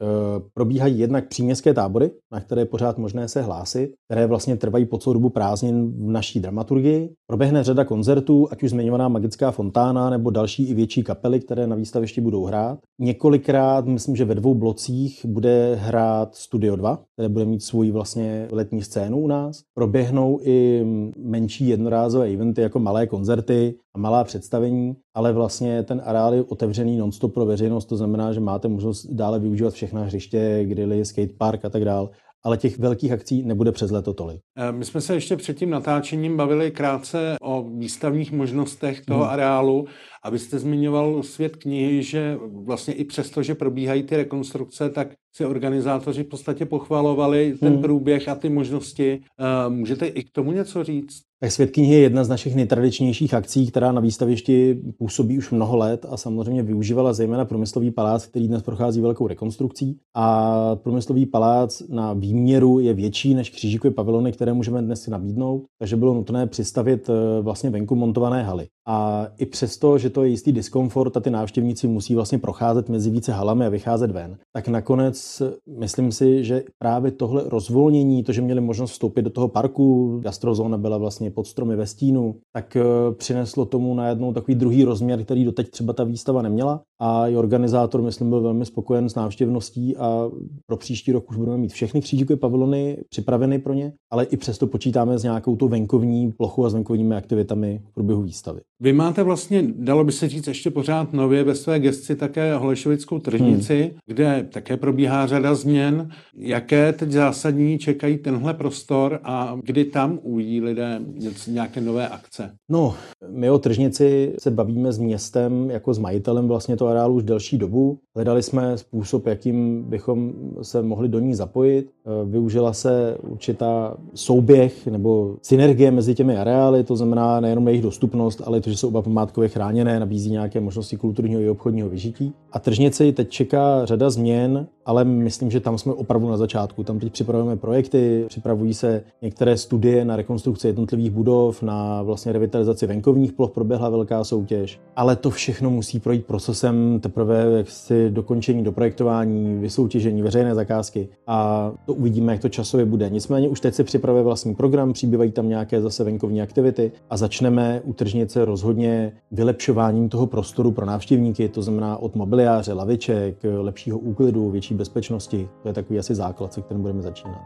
probíhají 0.53 0.99
jednak 0.99 1.27
příměstské 1.27 1.73
tábory, 1.73 2.11
na 2.31 2.39
které 2.39 2.61
je 2.61 2.65
pořád 2.65 2.97
možné 2.97 3.27
se 3.27 3.41
hlásit, 3.41 3.93
které 4.07 4.27
vlastně 4.27 4.57
trvají 4.57 4.85
po 4.85 4.97
celou 4.97 5.13
dobu 5.13 5.29
prázdnin 5.29 5.91
v 5.91 6.09
naší 6.09 6.39
dramaturgii. 6.39 7.09
Proběhne 7.27 7.63
řada 7.63 7.85
koncertů, 7.85 8.47
ať 8.51 8.63
už 8.63 8.69
zmiňovaná 8.69 9.07
Magická 9.07 9.51
fontána 9.51 10.09
nebo 10.09 10.29
další 10.29 10.69
i 10.69 10.73
větší 10.73 11.03
kapely, 11.03 11.39
které 11.39 11.67
na 11.67 11.75
výstavišti 11.75 12.21
budou 12.21 12.45
hrát. 12.45 12.79
Několikrát, 12.99 13.85
myslím, 13.85 14.15
že 14.15 14.25
ve 14.25 14.35
dvou 14.35 14.55
blocích 14.55 15.25
bude 15.25 15.75
hrát 15.75 16.35
Studio 16.35 16.75
2, 16.75 16.99
které 17.13 17.29
bude 17.29 17.45
mít 17.45 17.63
svůj 17.63 17.91
vlastně 17.91 18.47
letní 18.51 18.81
scénu 18.81 19.19
u 19.19 19.27
nás. 19.27 19.61
Proběhnou 19.73 20.39
i 20.43 20.85
menší 21.17 21.67
jednorázové 21.67 22.27
eventy 22.29 22.61
jako 22.61 22.79
malé 22.79 23.07
koncerty 23.07 23.75
a 23.95 23.99
malá 23.99 24.23
představení, 24.23 24.95
ale 25.13 25.33
vlastně 25.33 25.83
ten 25.83 26.01
areál 26.05 26.33
je 26.33 26.43
otevřený 26.43 26.97
nonstop 26.97 27.33
pro 27.33 27.45
veřejnost, 27.45 27.85
to 27.85 27.97
znamená, 27.97 28.33
že 28.33 28.39
máte 28.39 28.67
možnost 28.67 29.05
dále 29.05 29.39
využívat 29.39 29.73
všechna 29.73 30.03
hřiště, 30.03 30.65
grily, 30.65 31.05
skatepark 31.05 31.65
a 31.65 31.69
tak 31.69 31.85
dále 31.85 32.09
ale 32.45 32.57
těch 32.57 32.79
velkých 32.79 33.11
akcí 33.11 33.43
nebude 33.43 33.71
přes 33.71 33.91
leto 33.91 34.13
tolik. 34.13 34.41
Eh, 34.57 34.71
my 34.71 34.85
jsme 34.85 35.01
se 35.01 35.13
ještě 35.13 35.35
před 35.35 35.57
tím 35.57 35.69
natáčením 35.69 36.37
bavili 36.37 36.71
krátce 36.71 37.35
o 37.41 37.63
výstavních 37.63 38.31
možnostech 38.31 39.05
toho 39.05 39.23
hmm. 39.23 39.29
areálu 39.29 39.85
a 40.23 40.29
vy 40.29 40.39
jste 40.39 40.59
zmiňoval 40.59 41.23
svět 41.23 41.55
knihy, 41.55 42.03
že 42.03 42.37
vlastně 42.65 42.93
i 42.93 43.03
přesto, 43.03 43.43
že 43.43 43.55
probíhají 43.55 44.03
ty 44.03 44.17
rekonstrukce, 44.17 44.89
tak 44.89 45.07
si 45.35 45.45
organizátoři 45.45 46.23
v 46.23 46.27
podstatě 46.27 46.65
pochvalovali 46.65 47.57
ten 47.59 47.73
hmm. 47.73 47.81
průběh 47.81 48.27
a 48.27 48.35
ty 48.35 48.49
možnosti. 48.49 49.19
Eh, 49.39 49.69
můžete 49.69 50.07
i 50.07 50.23
k 50.23 50.31
tomu 50.31 50.51
něco 50.51 50.83
říct? 50.83 51.21
Tak 51.39 51.51
Svět 51.51 51.71
knihy 51.71 51.93
je 51.95 52.01
jedna 52.01 52.23
z 52.23 52.29
našich 52.29 52.55
nejtradičnějších 52.55 53.33
akcí, 53.33 53.67
která 53.67 53.91
na 53.91 54.01
výstavišti 54.01 54.81
působí 54.97 55.37
už 55.37 55.51
mnoho 55.51 55.77
let 55.77 56.05
a 56.09 56.17
samozřejmě 56.17 56.63
využívala 56.63 57.13
zejména 57.13 57.45
průmyslový 57.45 57.91
palác, 57.91 58.25
který 58.25 58.47
dnes 58.47 58.63
prochází 58.63 59.01
velkou 59.01 59.27
rekonstrukcí. 59.27 59.97
A 60.15 60.75
průmyslový 60.75 61.25
palác 61.25 61.81
na 61.89 62.13
výměru 62.13 62.79
je 62.79 62.93
větší 62.93 63.33
než 63.33 63.49
křížíkové 63.49 63.93
pavilony, 63.93 64.31
které 64.31 64.53
můžeme 64.53 64.81
dnes 64.81 65.01
si 65.01 65.11
nabídnout, 65.11 65.63
takže 65.79 65.95
bylo 65.95 66.13
nutné 66.13 66.47
přistavit 66.47 67.09
eh, 67.09 67.41
vlastně 67.41 67.69
venku 67.69 67.95
montované 67.95 68.43
haly. 68.43 68.67
A 68.87 69.27
i 69.37 69.45
přesto, 69.45 69.97
že 69.97 70.09
to 70.09 70.23
je 70.23 70.29
jistý 70.29 70.51
diskomfort 70.51 71.17
a 71.17 71.19
ty 71.19 71.29
návštěvníci 71.29 71.87
musí 71.87 72.15
vlastně 72.15 72.37
procházet 72.37 72.89
mezi 72.89 73.09
více 73.09 73.31
halami 73.31 73.65
a 73.65 73.69
vycházet 73.69 74.11
ven, 74.11 74.37
tak 74.53 74.67
nakonec 74.67 75.41
myslím 75.79 76.11
si, 76.11 76.43
že 76.43 76.63
právě 76.79 77.11
tohle 77.11 77.43
rozvolnění, 77.45 78.23
to, 78.23 78.33
že 78.33 78.41
měli 78.41 78.61
možnost 78.61 78.91
vstoupit 78.91 79.21
do 79.21 79.29
toho 79.29 79.47
parku, 79.47 80.19
gastrozóna 80.23 80.77
byla 80.77 80.97
vlastně 80.97 81.31
pod 81.31 81.47
stromy 81.47 81.75
ve 81.75 81.87
stínu, 81.87 82.35
tak 82.53 82.75
eh, 82.75 82.83
přineslo 83.13 83.65
tomu 83.65 83.95
najednou 83.95 84.33
takový 84.33 84.55
druhý 84.55 84.83
rozměr, 84.83 85.23
který 85.23 85.45
doteď 85.45 85.69
třeba 85.69 85.93
ta 85.93 86.03
výstava 86.03 86.41
neměla. 86.41 86.81
A 87.01 87.27
i 87.27 87.35
organizátor, 87.35 88.01
myslím, 88.01 88.29
byl 88.29 88.41
velmi 88.41 88.65
spokojen 88.65 89.09
s 89.09 89.15
návštěvností 89.15 89.97
a 89.97 90.29
pro 90.65 90.77
příští 90.77 91.11
rok 91.11 91.29
už 91.29 91.37
budeme 91.37 91.57
mít 91.57 91.73
všechny 91.73 92.01
křížíkové 92.01 92.37
pavilony 92.37 92.97
připraveny 93.09 93.59
pro 93.59 93.73
ně, 93.73 93.93
ale 94.11 94.25
i 94.25 94.37
přesto 94.37 94.67
počítáme 94.67 95.17
s 95.17 95.23
nějakou 95.23 95.55
tou 95.55 95.67
venkovní 95.67 96.31
plochou 96.31 96.65
a 96.65 96.69
s 96.69 96.73
venkovními 96.73 97.15
aktivitami 97.15 97.81
v 97.85 97.93
průběhu 97.93 98.21
výstavy. 98.21 98.61
Vy 98.79 98.93
máte 98.93 99.23
vlastně, 99.23 99.63
dalo 99.75 100.03
by 100.03 100.11
se 100.11 100.29
říct, 100.29 100.47
ještě 100.47 100.71
pořád 100.71 101.13
nově 101.13 101.43
ve 101.43 101.55
své 101.55 101.79
gesci 101.79 102.15
také 102.15 102.55
Holešovickou 102.55 103.19
tržnici, 103.19 103.81
hmm. 103.81 103.91
kde 104.05 104.47
také 104.53 104.77
probíhá 104.77 105.27
řada 105.27 105.55
změn. 105.55 106.09
Jaké 106.37 106.93
teď 106.93 107.11
zásadní 107.11 107.77
čekají 107.77 108.17
tenhle 108.17 108.53
prostor 108.53 109.19
a 109.23 109.57
kdy 109.63 109.85
tam 109.85 110.19
uvidí 110.23 110.61
lidé 110.61 111.01
nějaké 111.47 111.81
nové 111.81 112.07
akce? 112.07 112.51
No, 112.69 112.95
my 113.29 113.49
o 113.49 113.59
tržnici 113.59 114.33
se 114.39 114.51
bavíme 114.51 114.91
s 114.91 114.97
městem 114.97 115.69
jako 115.69 115.93
s 115.93 115.99
majitelem 115.99 116.47
vlastně 116.47 116.77
toho 116.77 116.91
areálu 116.91 117.15
už 117.15 117.23
delší 117.23 117.57
dobu. 117.57 117.99
Hledali 118.15 118.43
jsme 118.43 118.77
způsob, 118.77 119.27
jakým 119.27 119.83
bychom 119.83 120.33
se 120.61 120.81
mohli 120.81 121.09
do 121.09 121.19
ní 121.19 121.35
zapojit. 121.35 121.91
Využila 122.25 122.73
se 122.73 123.17
určitá 123.21 123.97
souběh 124.13 124.87
nebo 124.87 125.35
synergie 125.41 125.91
mezi 125.91 126.15
těmi 126.15 126.37
areály, 126.37 126.83
to 126.83 126.95
znamená 126.95 127.39
nejenom 127.39 127.67
jejich 127.67 127.83
dostupnost, 127.83 128.41
ale 128.45 128.61
i 128.65 128.67
to, 128.67 128.71
že 128.71 128.77
jsou 128.77 128.87
oba 128.87 129.01
památkově 129.01 129.49
chráněné, 129.49 129.99
nabízí 129.99 130.31
nějaké 130.31 130.59
možnosti 130.59 130.97
kulturního 130.97 131.41
i 131.41 131.49
obchodního 131.49 131.89
vyžití. 131.89 132.33
A 132.51 132.59
tržnici 132.59 133.11
teď 133.11 133.29
čeká 133.29 133.85
řada 133.85 134.09
změn, 134.09 134.67
ale 134.85 135.03
myslím, 135.03 135.51
že 135.51 135.59
tam 135.59 135.77
jsme 135.77 135.93
opravdu 135.93 136.29
na 136.29 136.37
začátku. 136.37 136.83
Tam 136.83 136.99
teď 136.99 137.11
připravujeme 137.11 137.57
projekty, 137.57 138.25
připravují 138.27 138.73
se 138.73 139.03
některé 139.21 139.57
studie 139.57 140.05
na 140.05 140.15
rekonstrukci 140.15 140.67
jednotlivých 140.67 141.11
budov, 141.11 141.61
na 141.61 142.01
vlastně 142.03 142.31
revitalizaci 142.31 142.87
venkovních 142.87 143.33
ploch 143.33 143.51
proběhla 143.51 143.89
velká 143.89 144.23
soutěž. 144.23 144.79
Ale 144.95 145.15
to 145.15 145.29
všechno 145.29 145.69
musí 145.69 145.99
projít 145.99 146.25
procesem 146.25 146.99
teprve 146.99 147.57
jaksi 147.57 148.09
dokončení 148.09 148.63
doprojektování, 148.63 149.59
vysoutěžení, 149.59 150.21
veřejné 150.21 150.55
zakázky 150.55 151.07
a 151.27 151.71
to 151.85 151.93
uvidíme, 151.93 152.31
jak 152.31 152.41
to 152.41 152.49
časově 152.49 152.85
bude. 152.85 153.09
Nicméně 153.09 153.49
už 153.49 153.59
teď 153.59 153.73
se 153.73 153.83
připravuje 153.83 154.23
vlastní 154.23 154.55
program, 154.55 154.93
přibývají 154.93 155.31
tam 155.31 155.49
nějaké 155.49 155.81
zase 155.81 156.03
venkovní 156.03 156.41
aktivity 156.41 156.91
a 157.09 157.17
začneme 157.17 157.81
u 157.83 157.93
tržnice 157.93 158.45
rozhodně 158.55 159.11
vylepšováním 159.31 160.09
toho 160.09 160.27
prostoru 160.27 160.71
pro 160.71 160.85
návštěvníky, 160.85 161.49
to 161.49 161.61
znamená 161.61 161.97
od 161.97 162.15
mobiliáře, 162.15 162.73
laviček, 162.73 163.35
lepšího 163.43 163.97
úklidu, 163.97 164.49
větší 164.49 164.73
bezpečnosti. 164.73 165.49
To 165.61 165.67
je 165.67 165.73
takový 165.73 165.99
asi 165.99 166.15
základ, 166.15 166.53
se 166.53 166.61
kterým 166.61 166.81
budeme 166.81 167.01
začínat. 167.01 167.41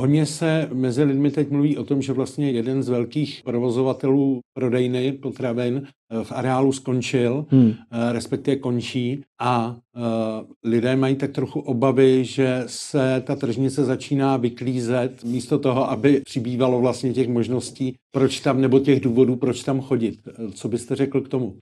Hodně 0.00 0.26
se 0.26 0.68
mezi 0.72 1.02
lidmi 1.02 1.30
teď 1.30 1.50
mluví 1.50 1.78
o 1.78 1.84
tom, 1.84 2.02
že 2.02 2.12
vlastně 2.12 2.50
jeden 2.50 2.82
z 2.82 2.88
velkých 2.88 3.40
provozovatelů 3.44 4.40
prodejny 4.56 5.12
potravin 5.12 5.82
eh, 5.86 6.24
v 6.24 6.32
areálu 6.32 6.72
skončil, 6.72 7.46
hmm. 7.48 7.70
Eh, 7.70 8.12
respektive 8.12 8.56
končí 8.56 9.22
a 9.40 9.76
uh, 9.96 10.02
lidé 10.64 10.96
mají 10.96 11.16
tak 11.16 11.32
trochu 11.32 11.60
obavy, 11.60 12.24
že 12.24 12.62
se 12.66 13.22
ta 13.26 13.36
tržnice 13.36 13.84
začíná 13.84 14.36
vyklízet 14.36 15.24
místo 15.24 15.58
toho, 15.58 15.90
aby 15.90 16.20
přibývalo 16.24 16.80
vlastně 16.80 17.12
těch 17.12 17.28
možností, 17.28 17.96
proč 18.10 18.40
tam, 18.40 18.60
nebo 18.60 18.78
těch 18.78 19.00
důvodů, 19.00 19.36
proč 19.36 19.62
tam 19.62 19.80
chodit. 19.80 20.20
Co 20.54 20.68
byste 20.68 20.96
řekl 20.96 21.20
k 21.20 21.28
tomu? 21.28 21.56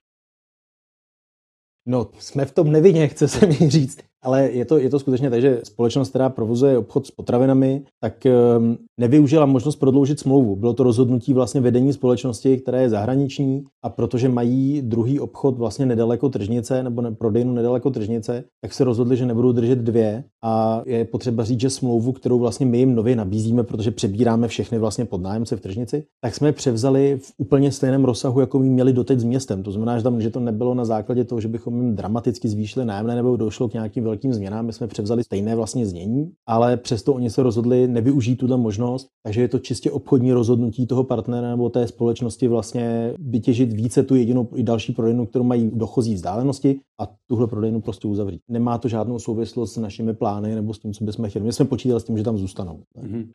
No, 1.87 2.11
jsme 2.19 2.45
v 2.45 2.53
tom 2.53 2.73
nevinně, 2.73 3.09
chce 3.09 3.29
se 3.29 3.47
mi 3.47 3.55
říct. 3.55 3.99
Ale 4.25 4.51
je 4.51 4.65
to, 4.65 4.79
je 4.79 4.91
to 4.91 4.99
skutečně 4.99 5.31
tak, 5.31 5.41
že 5.41 5.61
společnost, 5.65 6.09
která 6.09 6.29
provozuje 6.29 6.79
obchod 6.79 7.07
s 7.07 7.11
potravinami, 7.11 7.83
tak 8.01 8.27
um, 8.59 8.79
nevyužila 9.01 9.47
možnost 9.47 9.77
prodloužit 9.77 10.21
smlouvu. 10.21 10.57
Bylo 10.57 10.75
to 10.75 10.83
rozhodnutí 10.83 11.33
vlastně 11.33 11.61
vedení 11.61 11.93
společnosti, 11.93 12.57
která 12.57 12.81
je 12.81 12.91
zahraniční 12.91 13.65
a 13.85 13.89
protože 13.89 14.29
mají 14.29 14.83
druhý 14.83 15.21
obchod 15.21 15.59
vlastně 15.59 15.87
nedaleko 15.87 16.29
tržnice 16.29 16.83
nebo 16.83 17.03
ne, 17.03 17.13
prodejnu 17.13 17.53
nedaleko 17.53 17.91
tržnice, 17.91 18.45
tak 18.61 18.73
se 18.73 18.85
rozhodli, 18.85 19.17
že 19.17 19.27
nebudou 19.27 19.53
držet 19.53 19.79
dvě 19.79 20.25
a 20.45 20.83
je 20.87 21.05
potřeba 21.05 21.45
říct, 21.45 21.61
že 21.61 21.71
smlouvu, 21.71 22.13
kterou 22.13 22.39
vlastně 22.39 22.67
my 22.67 22.79
jim 22.79 22.95
nově 22.95 23.17
nabízíme, 23.17 23.63
protože 23.63 23.91
přebíráme 23.91 24.49
všechny 24.49 24.79
vlastně 24.79 25.05
podnájemce 25.05 25.57
v 25.57 25.61
tržnici, 25.61 26.05
tak 26.21 26.35
jsme 26.35 26.53
převzali 26.53 27.19
v 27.23 27.33
úplně 27.39 27.73
stejném 27.73 28.05
rozsahu, 28.05 28.41
jako 28.41 28.59
my 28.59 28.69
měli 28.69 28.93
doteď 28.93 29.19
s 29.19 29.25
městem. 29.25 29.63
To 29.63 29.73
znamená, 29.73 29.99
že, 29.99 30.05
tam, 30.05 30.21
že 30.21 30.31
to 30.31 30.41
nebylo 30.41 30.75
na 30.75 30.85
základě 30.85 31.25
toho, 31.25 31.41
že 31.41 31.49
bychom 31.49 31.77
jim 31.77 31.97
dramaticky 31.97 32.49
zvýšili 32.49 32.87
nájemné 32.87 33.17
nebo 33.17 33.37
došlo 33.37 33.69
k 33.69 33.73
nějakým 33.73 34.05
velkým 34.09 34.33
změnám. 34.33 34.67
My 34.67 34.73
jsme 34.73 34.87
převzali 34.87 35.25
stejné 35.25 35.57
vlastně 35.57 35.87
znění, 35.87 36.31
ale 36.47 36.77
přesto 36.77 37.15
oni 37.15 37.31
se 37.31 37.43
rozhodli 37.43 37.89
nevyužít 37.89 38.37
tuto 38.37 38.59
možnost, 38.59 39.07
takže 39.23 39.41
je 39.41 39.49
to 39.49 39.59
čistě 39.59 39.91
obchodní 39.91 40.33
rozhodnutí 40.33 40.87
toho 40.87 41.05
partnera 41.05 41.51
nebo 41.51 41.71
té 41.71 41.87
společnosti 41.87 42.49
vlastně 42.49 43.15
vytěžit 43.19 43.73
více 43.73 44.03
tu 44.03 44.15
jedinou 44.15 44.49
i 44.55 44.63
další 44.63 44.93
prodejnu, 44.93 45.27
kterou 45.27 45.45
mají 45.45 45.71
dochozí 45.75 46.15
vzdálenosti 46.15 46.81
a 47.01 47.09
tuhle 47.27 47.47
prodejnu 47.47 47.81
prostě 47.81 48.09
uzavřít. 48.09 48.41
Nemá 48.49 48.79
to 48.79 48.89
žádnou 48.89 49.19
souvislost 49.19 49.73
s 49.73 49.77
našimi 49.77 50.15
plány 50.15 50.55
nebo 50.55 50.75
s 50.75 50.79
tím, 50.79 50.93
co 50.93 51.05
bychom 51.05 51.29
chtěli. 51.29 51.45
My 51.45 51.53
jsme 51.53 51.65
počítali 51.65 52.01
s 52.01 52.05
tím, 52.05 52.19
že 52.19 52.25
tam 52.25 52.39
zůstanou. 52.39 52.81
Mm-hmm. 53.03 53.27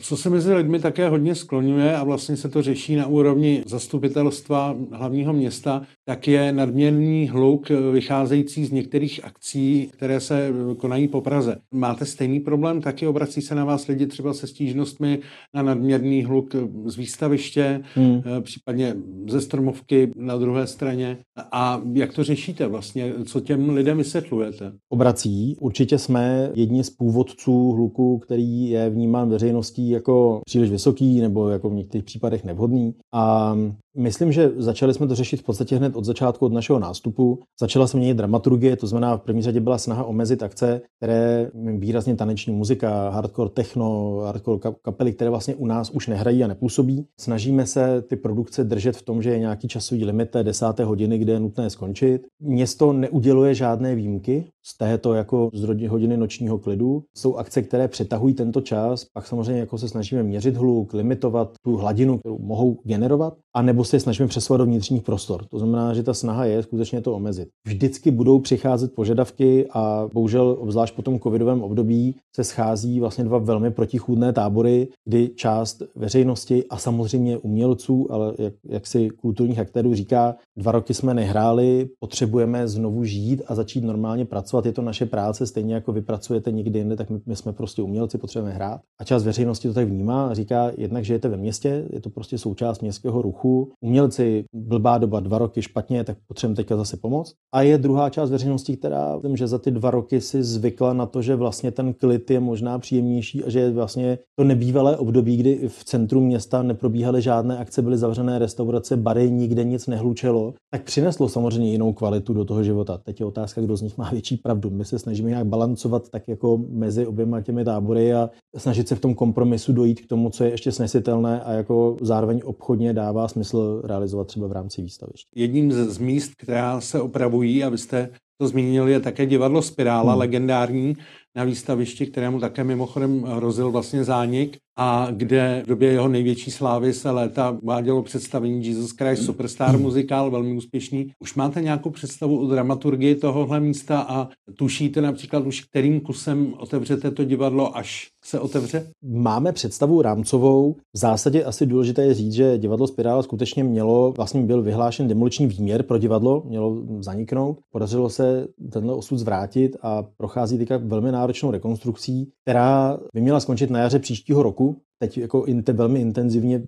Co 0.00 0.16
se 0.16 0.30
mezi 0.30 0.54
lidmi 0.54 0.80
také 0.80 1.08
hodně 1.08 1.34
skloňuje 1.34 1.96
a 1.96 2.04
vlastně 2.04 2.36
se 2.36 2.48
to 2.48 2.62
řeší 2.62 2.96
na 2.96 3.06
úrovni 3.06 3.64
zastupitelstva 3.66 4.76
hlavního 4.92 5.32
města, 5.32 5.82
tak 6.04 6.28
je 6.28 6.52
nadměrný 6.52 7.28
hluk 7.28 7.68
vycházející 7.92 8.64
z 8.64 8.70
některých 8.70 9.24
akcí, 9.24 9.88
které 9.92 10.20
se 10.20 10.52
konají 10.76 11.08
po 11.08 11.20
Praze. 11.20 11.56
Máte 11.74 12.06
stejný 12.06 12.40
problém? 12.40 12.80
Taky 12.80 13.06
obrací 13.06 13.42
se 13.42 13.54
na 13.54 13.64
vás 13.64 13.86
lidi 13.86 14.06
třeba 14.06 14.34
se 14.34 14.46
stížnostmi 14.46 15.18
na 15.54 15.62
nadměrný 15.62 16.22
hluk 16.24 16.54
z 16.84 16.96
výstaviště, 16.96 17.80
hmm. 17.94 18.22
Eh, 18.26 18.40
případně 18.40 18.96
ze 19.28 19.40
stromovky 19.40 20.12
na 20.16 20.36
druhé 20.36 20.66
straně. 20.66 21.18
A 21.52 21.82
jak 21.92 22.12
to 22.12 22.24
řešíte 22.24 22.66
vlastně? 22.66 23.12
Co 23.24 23.40
těm 23.40 23.70
lidem 23.70 23.98
vysvětlujete? 23.98 24.72
Obrací. 24.88 25.56
Určitě 25.60 25.98
jsme 25.98 26.50
jedni 26.54 26.84
z 26.84 26.90
původců 26.90 27.72
hluku, 27.72 28.18
který 28.18 28.70
je 28.70 28.90
vnímán 28.90 29.30
veřejností 29.30 29.90
jako 29.90 30.40
příliš 30.44 30.70
vysoký 30.70 31.20
nebo 31.20 31.48
jako 31.48 31.70
v 31.70 31.74
některých 31.74 32.04
případech 32.04 32.44
nevhodný. 32.44 32.94
A 33.12 33.56
Myslím, 33.96 34.32
že 34.32 34.50
začali 34.56 34.94
jsme 34.94 35.06
to 35.06 35.14
řešit 35.14 35.36
v 35.36 35.42
podstatě 35.42 35.76
hned 35.76 35.96
od 35.96 36.04
začátku, 36.04 36.46
od 36.46 36.52
našeho 36.52 36.78
nástupu. 36.78 37.42
Začala 37.60 37.86
se 37.86 37.96
měnit 37.96 38.16
dramaturgie, 38.16 38.76
to 38.76 38.86
znamená 38.86 39.16
v 39.16 39.20
první 39.20 39.42
řadě 39.42 39.60
byla 39.60 39.78
snaha 39.78 40.04
omezit 40.04 40.42
akce, 40.42 40.80
které 40.96 41.50
výrazně 41.78 42.16
taneční 42.16 42.54
muzika, 42.54 43.10
hardcore 43.10 43.50
techno, 43.50 44.16
hardcore 44.24 44.60
kapely, 44.82 45.12
které 45.12 45.30
vlastně 45.30 45.54
u 45.54 45.66
nás 45.66 45.90
už 45.90 46.06
nehrají 46.08 46.44
a 46.44 46.46
nepůsobí. 46.46 47.06
Snažíme 47.20 47.66
se 47.66 48.02
ty 48.02 48.16
produkce 48.16 48.64
držet 48.64 48.96
v 48.96 49.02
tom, 49.02 49.22
že 49.22 49.30
je 49.30 49.38
nějaký 49.38 49.68
časový 49.68 50.04
limit 50.04 50.30
té 50.30 50.44
desáté 50.44 50.84
hodiny, 50.84 51.18
kde 51.18 51.32
je 51.32 51.40
nutné 51.40 51.70
skončit. 51.70 52.22
Město 52.40 52.92
neuděluje 52.92 53.54
žádné 53.54 53.94
výjimky 53.94 54.44
z 54.62 54.78
této 54.78 55.14
jako 55.14 55.50
z 55.52 55.88
hodiny 55.88 56.16
nočního 56.16 56.58
klidu. 56.58 57.02
Jsou 57.16 57.36
akce, 57.36 57.62
které 57.62 57.88
přetahují 57.88 58.34
tento 58.34 58.60
čas, 58.60 59.04
pak 59.04 59.26
samozřejmě 59.26 59.60
jako 59.60 59.78
se 59.78 59.88
snažíme 59.88 60.22
měřit 60.22 60.56
hluk, 60.56 60.92
limitovat 60.94 61.52
tu 61.64 61.76
hladinu, 61.76 62.18
kterou 62.18 62.38
mohou 62.38 62.78
generovat, 62.84 63.34
a 63.54 63.62
nebo 63.62 63.84
se 63.84 64.00
snažíme 64.00 64.28
přesovat 64.28 64.58
do 64.58 64.64
vnitřních 64.64 65.02
prostor. 65.02 65.44
To 65.44 65.58
znamená, 65.58 65.94
že 65.94 66.02
ta 66.02 66.14
snaha 66.14 66.44
je 66.44 66.62
skutečně 66.62 67.00
to 67.00 67.14
omezit. 67.14 67.48
Vždycky 67.66 68.10
budou 68.10 68.38
přicházet 68.38 68.94
požadavky 68.94 69.66
a 69.70 70.08
bohužel 70.12 70.56
obzvlášť 70.60 70.96
po 70.96 71.02
tom 71.02 71.20
covidovém 71.20 71.62
období 71.62 72.14
se 72.36 72.44
schází 72.44 73.00
vlastně 73.00 73.24
dva 73.24 73.38
velmi 73.38 73.70
protichůdné 73.70 74.32
tábory, 74.32 74.88
kdy 75.04 75.30
část 75.34 75.82
veřejnosti 75.96 76.64
a 76.70 76.76
samozřejmě 76.76 77.38
umělců, 77.38 78.12
ale 78.12 78.34
jak, 78.38 78.54
jak 78.68 78.86
si 78.86 79.10
kulturních 79.10 79.58
aktérů 79.58 79.94
říká, 79.94 80.34
dva 80.56 80.72
roky 80.72 80.94
jsme 80.94 81.14
nehráli, 81.14 81.88
potřebujeme 82.00 82.68
znovu 82.68 83.04
žít 83.04 83.42
a 83.46 83.54
začít 83.54 83.84
normálně 83.84 84.24
pracovat. 84.24 84.66
Je 84.66 84.72
to 84.72 84.82
naše 84.82 85.06
práce, 85.06 85.46
stejně 85.46 85.74
jako 85.74 85.92
vy 85.92 86.02
pracujete 86.02 86.52
někdy 86.52 86.78
jinde, 86.78 86.96
tak 86.96 87.10
my, 87.10 87.20
my 87.26 87.36
jsme 87.36 87.52
prostě 87.52 87.82
umělci, 87.82 88.18
potřebujeme 88.18 88.54
hrát. 88.54 88.80
A 89.00 89.04
část 89.04 89.24
veřejnosti 89.24 89.68
to 89.68 89.74
tak 89.74 89.88
vnímá 89.88 90.26
a 90.26 90.34
říká 90.34 90.70
jednak, 90.76 91.04
že 91.04 91.14
jete 91.14 91.28
ve 91.28 91.36
městě, 91.36 91.84
je 91.90 92.00
to 92.00 92.10
prostě 92.10 92.38
součást 92.38 92.80
městského 92.80 93.22
ruchu. 93.22 93.72
Umělci, 93.80 94.44
blbá 94.54 94.98
doba, 94.98 95.20
dva 95.20 95.38
roky 95.38 95.62
špatně, 95.62 96.04
tak 96.04 96.16
potřebujeme 96.28 96.56
teďka 96.56 96.76
zase 96.76 96.96
pomoct. 96.96 97.34
A 97.54 97.62
je 97.62 97.78
druhá 97.78 98.10
část 98.10 98.30
veřejnosti, 98.30 98.76
která 98.76 99.18
tím, 99.22 99.36
že 99.36 99.46
za 99.46 99.58
ty 99.58 99.70
dva 99.70 99.90
roky 99.90 100.20
si 100.20 100.42
zvykla 100.42 100.92
na 100.92 101.06
to, 101.06 101.22
že 101.22 101.36
vlastně 101.36 101.70
ten 101.70 101.94
klid 101.94 102.30
je 102.30 102.40
možná 102.40 102.78
příjemnější 102.78 103.44
a 103.44 103.50
že 103.50 103.60
je 103.60 103.70
vlastně 103.70 104.18
to 104.38 104.44
nebývalé 104.44 104.96
období, 104.96 105.36
kdy 105.36 105.68
v 105.68 105.84
centru 105.84 106.20
města 106.20 106.62
neprobíhaly 106.62 107.22
žádné 107.22 107.58
akce, 107.58 107.82
byly 107.82 107.98
zavřené 107.98 108.38
restaurace, 108.38 108.96
bary, 108.96 109.30
nikde 109.30 109.64
nic 109.64 109.86
nehlučelo, 109.86 110.41
tak 110.70 110.82
přineslo 110.82 111.28
samozřejmě 111.28 111.70
jinou 111.70 111.92
kvalitu 111.92 112.34
do 112.34 112.44
toho 112.44 112.64
života. 112.64 112.98
Teď 112.98 113.20
je 113.20 113.26
otázka, 113.26 113.60
kdo 113.60 113.76
z 113.76 113.82
nich 113.82 113.98
má 113.98 114.10
větší 114.10 114.36
pravdu. 114.36 114.70
My 114.70 114.84
se 114.84 114.98
snažíme 114.98 115.28
nějak 115.30 115.46
balancovat 115.46 116.08
tak 116.08 116.28
jako 116.28 116.60
mezi 116.68 117.06
oběma 117.06 117.40
těmi 117.40 117.64
tábory 117.64 118.14
a 118.14 118.30
snažit 118.56 118.88
se 118.88 118.94
v 118.94 119.00
tom 119.00 119.14
kompromisu 119.14 119.72
dojít 119.72 120.00
k 120.00 120.06
tomu, 120.06 120.30
co 120.30 120.44
je 120.44 120.50
ještě 120.50 120.72
snesitelné 120.72 121.40
a 121.40 121.52
jako 121.52 121.96
zároveň 122.00 122.40
obchodně 122.44 122.92
dává 122.92 123.28
smysl 123.28 123.82
realizovat 123.84 124.26
třeba 124.26 124.46
v 124.46 124.52
rámci 124.52 124.82
výstaviště. 124.82 125.28
Jedním 125.34 125.72
z 125.72 125.98
míst, 125.98 126.32
která 126.34 126.80
se 126.80 127.00
opravují, 127.00 127.64
abyste 127.64 128.08
to 128.40 128.48
zmínili, 128.48 128.92
je 128.92 129.00
také 129.00 129.26
divadlo 129.26 129.62
Spirála, 129.62 130.12
hmm. 130.12 130.20
legendární 130.20 130.96
na 131.36 131.44
výstavišti, 131.44 132.06
kterému 132.06 132.40
také 132.40 132.64
mimochodem 132.64 133.22
hrozil 133.22 133.70
vlastně 133.70 134.04
zánik. 134.04 134.56
A 134.76 135.08
kde 135.10 135.62
v 135.64 135.68
době 135.68 135.92
jeho 135.92 136.08
největší 136.08 136.50
slávy 136.50 136.92
se 136.92 137.10
léta 137.10 137.58
vádělo 137.62 138.02
představení 138.02 138.66
Jesus 138.66 138.90
Christ 138.90 139.24
Superstar 139.24 139.78
muzikál, 139.78 140.30
velmi 140.30 140.56
úspěšný. 140.56 141.06
Už 141.20 141.34
máte 141.34 141.62
nějakou 141.62 141.90
představu 141.90 142.38
o 142.38 142.46
dramaturgii 142.46 143.14
tohohle 143.14 143.60
místa 143.60 144.00
a 144.00 144.28
tušíte 144.56 145.00
například 145.00 145.46
už, 145.46 145.60
kterým 145.60 146.00
kusem 146.00 146.54
otevřete 146.58 147.10
to 147.10 147.24
divadlo, 147.24 147.76
až 147.76 148.08
se 148.24 148.40
otevře? 148.40 148.86
Máme 149.04 149.52
představu 149.52 150.02
rámcovou. 150.02 150.76
V 150.94 150.98
zásadě 150.98 151.44
asi 151.44 151.66
důležité 151.66 152.02
je 152.02 152.14
říct, 152.14 152.32
že 152.32 152.58
divadlo 152.58 152.86
Spirála 152.86 153.22
skutečně 153.22 153.64
mělo, 153.64 154.12
vlastně 154.16 154.42
byl 154.42 154.62
vyhlášen 154.62 155.08
demoliční 155.08 155.46
výměr 155.46 155.82
pro 155.82 155.98
divadlo, 155.98 156.42
mělo 156.46 156.82
zaniknout. 157.00 157.58
Podařilo 157.72 158.10
se 158.10 158.46
tenhle 158.72 158.94
osud 158.94 159.18
zvrátit 159.18 159.76
a 159.82 160.02
prochází 160.16 160.58
teďka 160.58 160.76
velmi 160.76 161.12
náročnou 161.12 161.50
rekonstrukcí, 161.50 162.30
která 162.42 162.98
by 163.14 163.20
měla 163.20 163.40
skončit 163.40 163.70
na 163.70 163.78
jaře 163.78 163.98
příštího 163.98 164.42
roku 164.42 164.61
beaucoup. 164.62 164.82
Teď 165.02 165.18
jako 165.18 165.44
inte, 165.44 165.72
velmi 165.72 166.00
intenzivně 166.00 166.62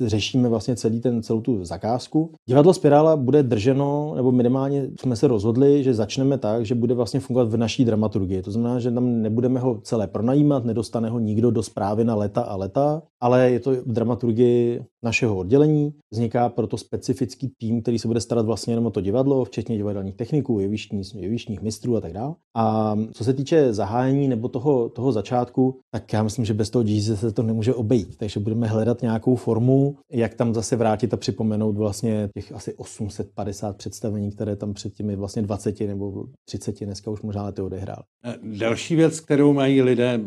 řešíme 0.00 0.48
vlastně 0.48 0.76
celý 0.76 1.00
ten, 1.00 1.22
celou 1.22 1.40
tu 1.40 1.64
zakázku. 1.64 2.30
Divadlo 2.48 2.74
Spirála 2.74 3.16
bude 3.16 3.42
drženo, 3.42 4.12
nebo 4.16 4.32
minimálně 4.32 4.88
jsme 5.00 5.16
se 5.16 5.28
rozhodli, 5.28 5.84
že 5.84 5.94
začneme 5.94 6.38
tak, 6.38 6.66
že 6.66 6.74
bude 6.74 6.94
vlastně 6.94 7.20
fungovat 7.20 7.48
v 7.48 7.56
naší 7.56 7.84
dramaturgii. 7.84 8.42
To 8.42 8.50
znamená, 8.50 8.80
že 8.80 8.90
tam 8.90 9.22
nebudeme 9.22 9.60
ho 9.60 9.80
celé 9.82 10.06
pronajímat, 10.06 10.64
nedostane 10.64 11.10
ho 11.10 11.18
nikdo 11.18 11.50
do 11.50 11.62
zprávy 11.62 12.04
na 12.04 12.14
leta 12.14 12.42
a 12.42 12.56
leta, 12.56 13.02
ale 13.20 13.50
je 13.50 13.60
to 13.60 13.70
v 13.70 13.92
dramaturgii 13.92 14.80
našeho 15.02 15.36
oddělení. 15.36 15.94
Vzniká 16.12 16.48
proto 16.48 16.76
specifický 16.76 17.52
tým, 17.58 17.82
který 17.82 17.98
se 17.98 18.08
bude 18.08 18.20
starat 18.20 18.46
vlastně 18.46 18.72
jenom 18.72 18.86
o 18.86 18.90
to 18.90 19.00
divadlo, 19.00 19.44
včetně 19.44 19.76
divadelních 19.76 20.16
techniků, 20.16 20.60
jevištních, 20.60 21.14
jevištních 21.14 21.62
mistrů 21.62 21.96
a 21.96 22.00
tak 22.00 22.12
dále. 22.12 22.34
A 22.56 22.96
co 23.12 23.24
se 23.24 23.34
týče 23.34 23.72
zahájení 23.72 24.28
nebo 24.28 24.48
toho, 24.48 24.88
toho 24.88 25.12
začátku, 25.12 25.78
tak 25.90 26.12
já 26.12 26.22
myslím, 26.22 26.44
že 26.44 26.54
bez 26.54 26.70
toho 26.70 26.84
se 27.14 27.32
to 27.32 27.42
nemůže 27.42 27.73
obejít. 27.74 28.16
Takže 28.16 28.40
budeme 28.40 28.66
hledat 28.66 29.02
nějakou 29.02 29.36
formu, 29.36 29.96
jak 30.12 30.34
tam 30.34 30.54
zase 30.54 30.76
vrátit 30.76 31.14
a 31.14 31.16
připomenout 31.16 31.76
vlastně 31.76 32.28
těch 32.34 32.52
asi 32.52 32.74
850 32.74 33.76
představení, 33.76 34.30
které 34.30 34.56
tam 34.56 34.74
před 34.74 34.94
těmi 34.94 35.16
vlastně 35.16 35.42
20 35.42 35.80
nebo 35.80 36.24
30 36.48 36.84
dneska 36.84 37.10
už 37.10 37.22
možná 37.22 37.42
lety 37.42 37.62
odehrál. 37.62 38.02
E, 38.24 38.38
další 38.58 38.96
věc, 38.96 39.20
kterou 39.20 39.52
mají 39.52 39.82
lidé 39.82 40.20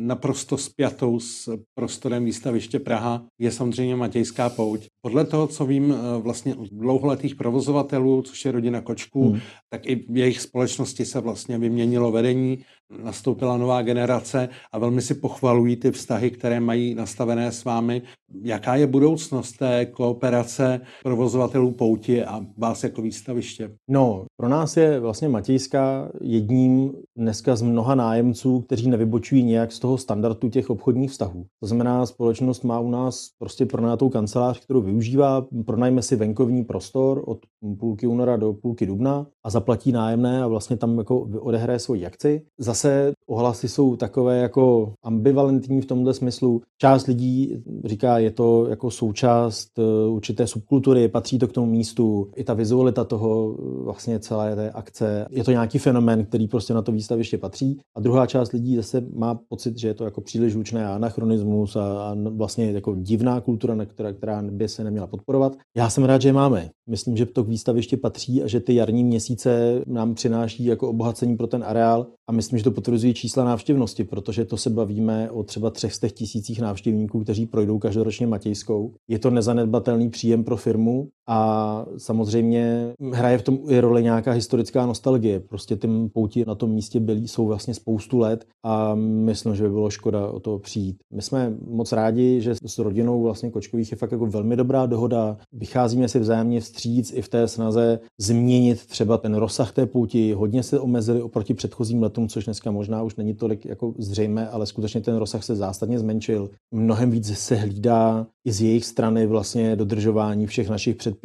naprosto 0.00 0.58
spjatou 0.58 1.20
s 1.20 1.58
prostorem 1.74 2.24
výstaviště 2.24 2.78
Praha, 2.78 3.26
je 3.38 3.50
samozřejmě 3.50 3.96
Matějská 3.96 4.48
pouť. 4.48 4.86
Podle 5.00 5.24
toho, 5.24 5.46
co 5.46 5.66
vím 5.66 5.92
e, 5.92 6.18
vlastně 6.18 6.54
dlouholetých 6.72 7.34
provozovatelů, 7.34 8.22
což 8.22 8.44
je 8.44 8.52
rodina 8.52 8.80
Kočků, 8.80 9.30
hmm. 9.30 9.40
tak 9.70 9.86
i 9.86 10.06
v 10.08 10.16
jejich 10.16 10.40
společnosti 10.40 11.04
se 11.04 11.20
vlastně 11.20 11.58
vyměnilo 11.58 12.12
vedení 12.12 12.58
nastoupila 13.02 13.56
nová 13.56 13.82
generace 13.82 14.48
a 14.72 14.78
velmi 14.78 15.02
si 15.02 15.14
pochvalují 15.14 15.76
ty 15.76 15.90
vztahy, 15.90 16.30
které 16.30 16.60
mají 16.60 16.94
nastavené 16.94 17.52
s 17.52 17.64
vámi. 17.64 18.02
Jaká 18.42 18.76
je 18.76 18.86
budoucnost 18.86 19.52
té 19.52 19.86
kooperace 19.86 20.80
provozovatelů 21.02 21.70
pouti 21.70 22.24
a 22.24 22.40
vás 22.56 22.84
jako 22.84 23.02
výstaviště? 23.02 23.70
No, 23.88 24.26
pro 24.36 24.48
nás 24.48 24.76
je 24.76 25.00
vlastně 25.00 25.28
Matějská 25.28 26.12
jedním 26.20 26.92
dneska 27.16 27.56
z 27.56 27.62
mnoha 27.62 27.94
nájemců, 27.94 28.60
kteří 28.60 28.90
nevybočují 28.90 29.42
nějak 29.42 29.72
z 29.72 29.78
toho 29.78 29.98
standardu 29.98 30.48
těch 30.48 30.70
obchodních 30.70 31.10
vztahů. 31.10 31.46
To 31.60 31.66
znamená, 31.66 32.06
společnost 32.06 32.64
má 32.64 32.80
u 32.80 32.90
nás 32.90 33.28
prostě 33.38 33.66
pronajatou 33.66 34.08
kancelář, 34.08 34.60
kterou 34.60 34.80
využívá, 34.80 35.46
pronajme 35.66 36.02
si 36.02 36.16
venkovní 36.16 36.64
prostor 36.64 37.22
od 37.26 37.38
půlky 37.80 38.06
února 38.06 38.36
do 38.36 38.52
půlky 38.52 38.86
dubna 38.86 39.26
a 39.44 39.50
zaplatí 39.50 39.92
nájemné 39.92 40.42
a 40.42 40.46
vlastně 40.46 40.76
tam 40.76 40.98
jako 40.98 41.20
odehraje 41.20 41.78
svoji 41.78 42.06
akci. 42.06 42.42
Zase 42.58 42.77
ohlasy 43.26 43.68
jsou 43.68 43.96
takové 43.96 44.38
jako 44.38 44.92
ambivalentní 45.02 45.80
v 45.80 45.86
tomhle 45.86 46.14
smyslu. 46.14 46.62
Část 46.78 47.06
lidí 47.06 47.62
říká, 47.84 48.18
je 48.18 48.30
to 48.30 48.66
jako 48.66 48.90
součást 48.90 49.78
eh, 49.78 50.08
určité 50.08 50.46
subkultury, 50.46 51.08
patří 51.08 51.38
to 51.38 51.48
k 51.48 51.52
tomu 51.52 51.66
místu, 51.66 52.30
i 52.36 52.44
ta 52.44 52.54
vizualita 52.54 53.04
toho 53.04 53.56
eh, 53.58 53.84
vlastně 53.84 54.20
celé 54.20 54.56
té 54.56 54.70
akce. 54.70 55.26
Je 55.30 55.44
to 55.44 55.50
nějaký 55.50 55.78
fenomén, 55.78 56.24
který 56.24 56.48
prostě 56.48 56.74
na 56.74 56.82
to 56.82 56.92
výstaviště 56.92 57.38
patří. 57.38 57.78
A 57.96 58.00
druhá 58.00 58.26
část 58.26 58.52
lidí 58.52 58.76
zase 58.76 59.04
má 59.14 59.34
pocit, 59.48 59.78
že 59.78 59.88
je 59.88 59.94
to 59.94 60.04
jako 60.04 60.20
příliš 60.20 60.54
a 60.74 60.94
anachronismus 60.94 61.76
a, 61.76 61.82
a 61.82 62.16
vlastně 62.30 62.72
jako 62.72 62.94
divná 62.94 63.40
kultura, 63.40 63.86
která, 63.86 64.12
která 64.12 64.42
by 64.42 64.68
se 64.68 64.84
neměla 64.84 65.06
podporovat. 65.06 65.56
Já 65.76 65.90
jsem 65.90 66.04
rád, 66.04 66.22
že 66.22 66.32
máme. 66.32 66.70
Myslím, 66.88 67.16
že 67.16 67.26
to 67.26 67.44
k 67.44 67.48
výstaviště 67.48 67.96
patří 67.96 68.42
a 68.42 68.46
že 68.46 68.60
ty 68.60 68.74
jarní 68.74 69.04
měsíce 69.04 69.82
nám 69.86 70.14
přináší 70.14 70.64
jako 70.64 70.88
obohacení 70.88 71.36
pro 71.36 71.46
ten 71.46 71.64
areál 71.64 72.06
a 72.28 72.32
myslím, 72.32 72.58
že 72.58 72.64
to 72.68 72.72
potvrzují 72.74 73.14
čísla 73.14 73.44
návštěvnosti, 73.44 74.04
protože 74.04 74.44
to 74.44 74.56
se 74.56 74.70
bavíme 74.70 75.30
o 75.30 75.42
třeba 75.42 75.70
300 75.70 76.08
tisících 76.08 76.60
návštěvníků, 76.60 77.24
kteří 77.24 77.46
projdou 77.46 77.78
každoročně 77.78 78.26
Matějskou. 78.26 78.94
Je 79.08 79.18
to 79.18 79.30
nezanedbatelný 79.30 80.10
příjem 80.10 80.44
pro 80.44 80.56
firmu 80.56 81.08
a 81.28 81.86
samozřejmě 81.96 82.94
hraje 83.12 83.38
v 83.38 83.42
tom 83.42 83.58
i 83.68 83.80
roli 83.80 84.02
nějaká 84.02 84.32
historická 84.32 84.86
nostalgie. 84.86 85.40
Prostě 85.40 85.76
tím 85.76 86.10
pouti 86.14 86.44
na 86.44 86.54
tom 86.54 86.70
místě 86.70 87.00
byli, 87.00 87.28
jsou 87.28 87.46
vlastně 87.46 87.74
spoustu 87.74 88.18
let 88.18 88.44
a 88.64 88.94
myslím, 88.94 89.54
že 89.54 89.62
by 89.62 89.70
bylo 89.70 89.90
škoda 89.90 90.26
o 90.26 90.40
to 90.40 90.58
přijít. 90.58 90.96
My 91.14 91.22
jsme 91.22 91.52
moc 91.66 91.92
rádi, 91.92 92.40
že 92.40 92.54
s 92.66 92.78
rodinou 92.78 93.22
vlastně 93.22 93.50
Kočkových 93.50 93.90
je 93.90 93.96
fakt 93.96 94.12
jako 94.12 94.26
velmi 94.26 94.56
dobrá 94.56 94.86
dohoda. 94.86 95.36
Vycházíme 95.52 96.08
si 96.08 96.18
vzájemně 96.18 96.60
vstříc 96.60 97.12
i 97.12 97.22
v 97.22 97.28
té 97.28 97.48
snaze 97.48 98.00
změnit 98.18 98.86
třeba 98.86 99.18
ten 99.18 99.34
rozsah 99.34 99.72
té 99.72 99.86
pouti. 99.86 100.32
Hodně 100.32 100.62
se 100.62 100.80
omezili 100.80 101.22
oproti 101.22 101.54
předchozím 101.54 102.02
letům, 102.02 102.28
což 102.28 102.44
dneska 102.44 102.70
možná 102.70 103.02
už 103.02 103.16
není 103.16 103.34
tolik 103.34 103.66
jako 103.66 103.94
zřejmé, 103.98 104.48
ale 104.48 104.66
skutečně 104.66 105.00
ten 105.00 105.16
rozsah 105.16 105.44
se 105.44 105.56
zásadně 105.56 105.98
zmenšil. 105.98 106.50
Mnohem 106.74 107.10
víc 107.10 107.38
se 107.38 107.54
hlídá 107.54 108.26
i 108.44 108.52
z 108.52 108.62
jejich 108.62 108.84
strany 108.84 109.26
vlastně 109.26 109.76
dodržování 109.76 110.46
všech 110.46 110.68
našich 110.68 110.96
předpisů, 110.96 111.17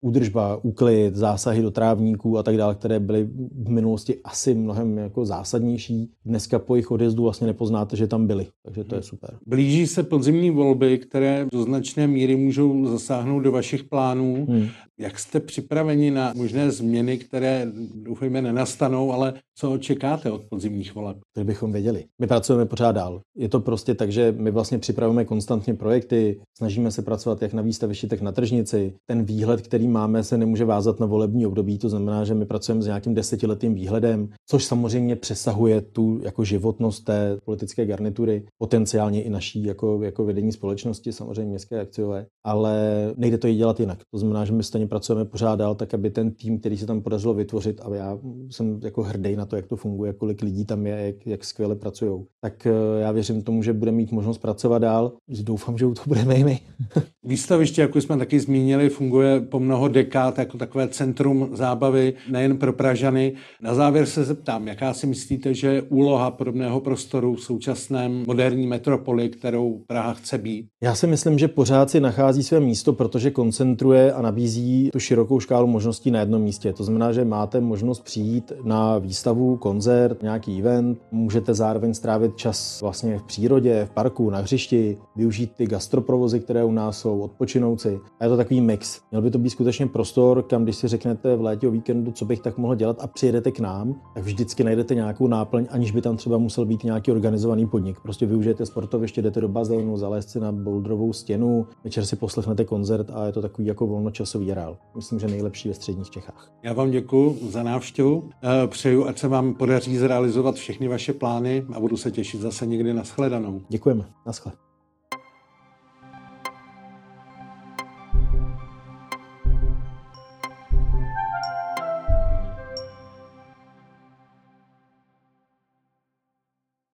údržba, 0.00 0.58
úklid, 0.62 1.16
zásahy 1.16 1.62
do 1.62 1.70
trávníků 1.70 2.38
a 2.38 2.42
tak 2.42 2.56
dále, 2.56 2.74
které 2.74 3.00
byly 3.00 3.24
v 3.64 3.68
minulosti 3.68 4.18
asi 4.24 4.54
mnohem 4.54 4.98
jako 4.98 5.24
zásadnější. 5.24 6.10
Dneska 6.24 6.58
po 6.58 6.74
jejich 6.74 6.90
odjezdu 6.90 7.22
vlastně 7.22 7.46
nepoznáte, 7.46 7.96
že 7.96 8.06
tam 8.06 8.26
byli, 8.26 8.46
takže 8.62 8.84
to 8.84 8.94
je 8.94 9.02
super. 9.02 9.30
Blíží 9.46 9.86
se 9.86 10.02
podzimní 10.02 10.50
volby, 10.50 10.98
které 10.98 11.46
do 11.52 11.62
značné 11.62 12.06
míry 12.06 12.36
můžou 12.36 12.86
zasáhnout 12.86 13.40
do 13.40 13.52
vašich 13.52 13.84
plánů. 13.84 14.46
Hmm. 14.48 14.68
Jak 14.98 15.18
jste 15.18 15.40
připraveni 15.40 16.10
na 16.10 16.32
možné 16.36 16.70
změny, 16.70 17.18
které 17.18 17.66
doufejme 17.94 18.42
nenastanou, 18.42 19.12
ale 19.12 19.34
co 19.58 19.72
očekáte 19.72 20.30
od 20.30 20.42
podzimních 20.44 20.94
voleb? 20.94 21.16
To 21.34 21.44
bychom 21.44 21.72
věděli. 21.72 22.04
My 22.20 22.26
pracujeme 22.26 22.66
pořád 22.66 22.92
dál. 22.92 23.20
Je 23.36 23.48
to 23.48 23.60
prostě 23.60 23.94
tak, 23.94 24.12
že 24.12 24.34
my 24.38 24.50
vlastně 24.50 24.78
připravujeme 24.78 25.24
konstantně 25.24 25.74
projekty, 25.74 26.40
snažíme 26.56 26.90
se 26.90 27.02
pracovat 27.02 27.42
jak 27.42 27.52
na 27.52 27.62
výstavišti, 27.62 28.06
tak 28.06 28.20
na 28.20 28.32
tržnici. 28.32 28.92
Ten 29.06 29.15
výhled, 29.24 29.60
který 29.60 29.88
máme, 29.88 30.24
se 30.24 30.38
nemůže 30.38 30.64
vázat 30.64 31.00
na 31.00 31.06
volební 31.06 31.46
období, 31.46 31.78
to 31.78 31.88
znamená, 31.88 32.24
že 32.24 32.34
my 32.34 32.46
pracujeme 32.46 32.82
s 32.82 32.86
nějakým 32.86 33.14
desetiletým 33.14 33.74
výhledem, 33.74 34.28
což 34.46 34.64
samozřejmě 34.64 35.16
přesahuje 35.16 35.80
tu 35.80 36.20
jako 36.22 36.44
životnost 36.44 37.04
té 37.04 37.38
politické 37.44 37.86
garnitury, 37.86 38.46
potenciálně 38.58 39.22
i 39.22 39.30
naší 39.30 39.64
jako, 39.64 40.02
jako 40.02 40.24
vedení 40.24 40.52
společnosti, 40.52 41.12
samozřejmě 41.12 41.50
městské 41.50 41.80
akciové, 41.80 42.26
ale 42.44 42.76
nejde 43.16 43.38
to 43.38 43.46
i 43.48 43.54
dělat 43.54 43.80
jinak. 43.80 43.98
To 44.10 44.18
znamená, 44.18 44.44
že 44.44 44.52
my 44.52 44.62
stejně 44.62 44.86
pracujeme 44.86 45.24
pořád 45.24 45.56
dál, 45.56 45.74
tak 45.74 45.94
aby 45.94 46.10
ten 46.10 46.30
tým, 46.30 46.58
který 46.58 46.78
se 46.78 46.86
tam 46.86 47.02
podařilo 47.02 47.34
vytvořit, 47.34 47.80
a 47.84 47.94
já 47.94 48.18
jsem 48.50 48.80
jako 48.82 49.02
hrdý 49.02 49.36
na 49.36 49.46
to, 49.46 49.56
jak 49.56 49.66
to 49.66 49.76
funguje, 49.76 50.12
kolik 50.12 50.42
lidí 50.42 50.64
tam 50.64 50.86
je, 50.86 51.06
jak, 51.06 51.26
jak 51.26 51.44
skvěle 51.44 51.76
pracují. 51.76 52.24
Tak 52.40 52.66
eh, 52.66 53.00
já 53.00 53.12
věřím 53.12 53.42
tomu, 53.42 53.62
že 53.62 53.72
bude 53.72 53.92
mít 53.92 54.12
možnost 54.12 54.38
pracovat 54.38 54.78
dál. 54.78 55.12
Doufám, 55.28 55.78
že 55.78 55.84
toho 55.84 56.04
budeme 56.06 56.34
i 56.34 56.44
my. 56.44 56.60
Výstaviště, 57.24 57.80
jak 57.82 57.96
jsme 57.96 58.16
taky 58.16 58.40
zmínili, 58.40 58.88
funguje 59.06 59.40
po 59.40 59.60
mnoho 59.60 59.88
dekád 59.88 60.38
jako 60.38 60.58
takové 60.58 60.88
centrum 60.88 61.48
zábavy 61.52 62.14
nejen 62.30 62.56
pro 62.56 62.72
Pražany. 62.72 63.32
Na 63.62 63.74
závěr 63.74 64.06
se 64.06 64.24
zeptám, 64.24 64.68
jaká 64.68 64.94
si 64.94 65.06
myslíte, 65.06 65.54
že 65.54 65.68
je 65.68 65.82
úloha 65.82 66.30
podobného 66.30 66.80
prostoru 66.80 67.34
v 67.34 67.40
současném 67.40 68.24
moderní 68.26 68.66
metropoli, 68.66 69.28
kterou 69.28 69.80
Praha 69.86 70.14
chce 70.14 70.38
být? 70.38 70.66
Já 70.82 70.94
si 70.94 71.06
myslím, 71.06 71.38
že 71.38 71.48
pořád 71.48 71.90
si 71.90 72.00
nachází 72.00 72.42
své 72.42 72.60
místo, 72.60 72.92
protože 72.92 73.30
koncentruje 73.30 74.12
a 74.12 74.22
nabízí 74.22 74.90
tu 74.92 74.98
širokou 74.98 75.40
škálu 75.40 75.66
možností 75.66 76.10
na 76.10 76.20
jednom 76.20 76.42
místě. 76.42 76.72
To 76.72 76.84
znamená, 76.84 77.12
že 77.12 77.24
máte 77.24 77.60
možnost 77.60 78.00
přijít 78.00 78.52
na 78.64 78.98
výstavu, 78.98 79.56
koncert, 79.56 80.22
nějaký 80.22 80.58
event, 80.58 80.98
můžete 81.12 81.54
zároveň 81.54 81.94
strávit 81.94 82.36
čas 82.36 82.80
vlastně 82.82 83.18
v 83.18 83.22
přírodě, 83.22 83.86
v 83.90 83.90
parku, 83.90 84.30
na 84.30 84.38
hřišti, 84.38 84.98
využít 85.16 85.52
ty 85.56 85.66
gastroprovozy, 85.66 86.40
které 86.40 86.64
u 86.64 86.72
nás 86.72 86.98
jsou, 86.98 87.20
odpočinout 87.20 87.80
si. 87.80 87.98
A 88.20 88.24
je 88.24 88.30
to 88.30 88.36
takový 88.36 88.60
mix. 88.60 88.85
Měl 89.10 89.22
by 89.22 89.30
to 89.30 89.38
být 89.38 89.50
skutečně 89.50 89.86
prostor, 89.86 90.42
kam 90.42 90.64
když 90.64 90.76
si 90.76 90.88
řeknete 90.88 91.36
v 91.36 91.40
létě 91.40 91.68
o 91.68 91.70
víkendu, 91.70 92.12
co 92.12 92.24
bych 92.24 92.40
tak 92.40 92.58
mohl 92.58 92.74
dělat 92.74 92.96
a 93.00 93.06
přijedete 93.06 93.52
k 93.52 93.60
nám, 93.60 93.94
tak 94.14 94.24
vždycky 94.24 94.64
najdete 94.64 94.94
nějakou 94.94 95.26
náplň, 95.26 95.66
aniž 95.70 95.90
by 95.90 96.02
tam 96.02 96.16
třeba 96.16 96.38
musel 96.38 96.64
být 96.64 96.84
nějaký 96.84 97.12
organizovaný 97.12 97.66
podnik. 97.66 98.00
Prostě 98.00 98.26
využijete 98.26 98.66
sportoviště, 98.66 99.22
jdete 99.22 99.40
do 99.40 99.48
bazénu, 99.48 99.96
zalézt 99.96 100.30
si 100.30 100.40
na 100.40 100.52
bouldrovou 100.52 101.12
stěnu, 101.12 101.66
večer 101.84 102.06
si 102.06 102.16
poslechnete 102.16 102.64
koncert 102.64 103.10
a 103.14 103.26
je 103.26 103.32
to 103.32 103.42
takový 103.42 103.68
jako 103.68 103.86
volnočasový 103.86 104.54
rál. 104.54 104.76
Myslím, 104.96 105.18
že 105.18 105.26
nejlepší 105.26 105.68
ve 105.68 105.74
středních 105.74 106.10
Čechách. 106.10 106.52
Já 106.62 106.72
vám 106.72 106.90
děkuji 106.90 107.38
za 107.50 107.62
návštěvu. 107.62 108.30
Eh, 108.42 108.66
přeju, 108.66 109.06
ať 109.06 109.18
se 109.18 109.28
vám 109.28 109.54
podaří 109.54 109.96
zrealizovat 109.96 110.54
všechny 110.54 110.88
vaše 110.88 111.12
plány 111.12 111.66
a 111.72 111.80
budu 111.80 111.96
se 111.96 112.10
těšit 112.10 112.40
zase 112.40 112.66
někdy 112.66 112.94
na 112.94 113.04
shledanou. 113.04 113.60
Děkujeme. 113.68 114.04
Naschle. 114.26 114.52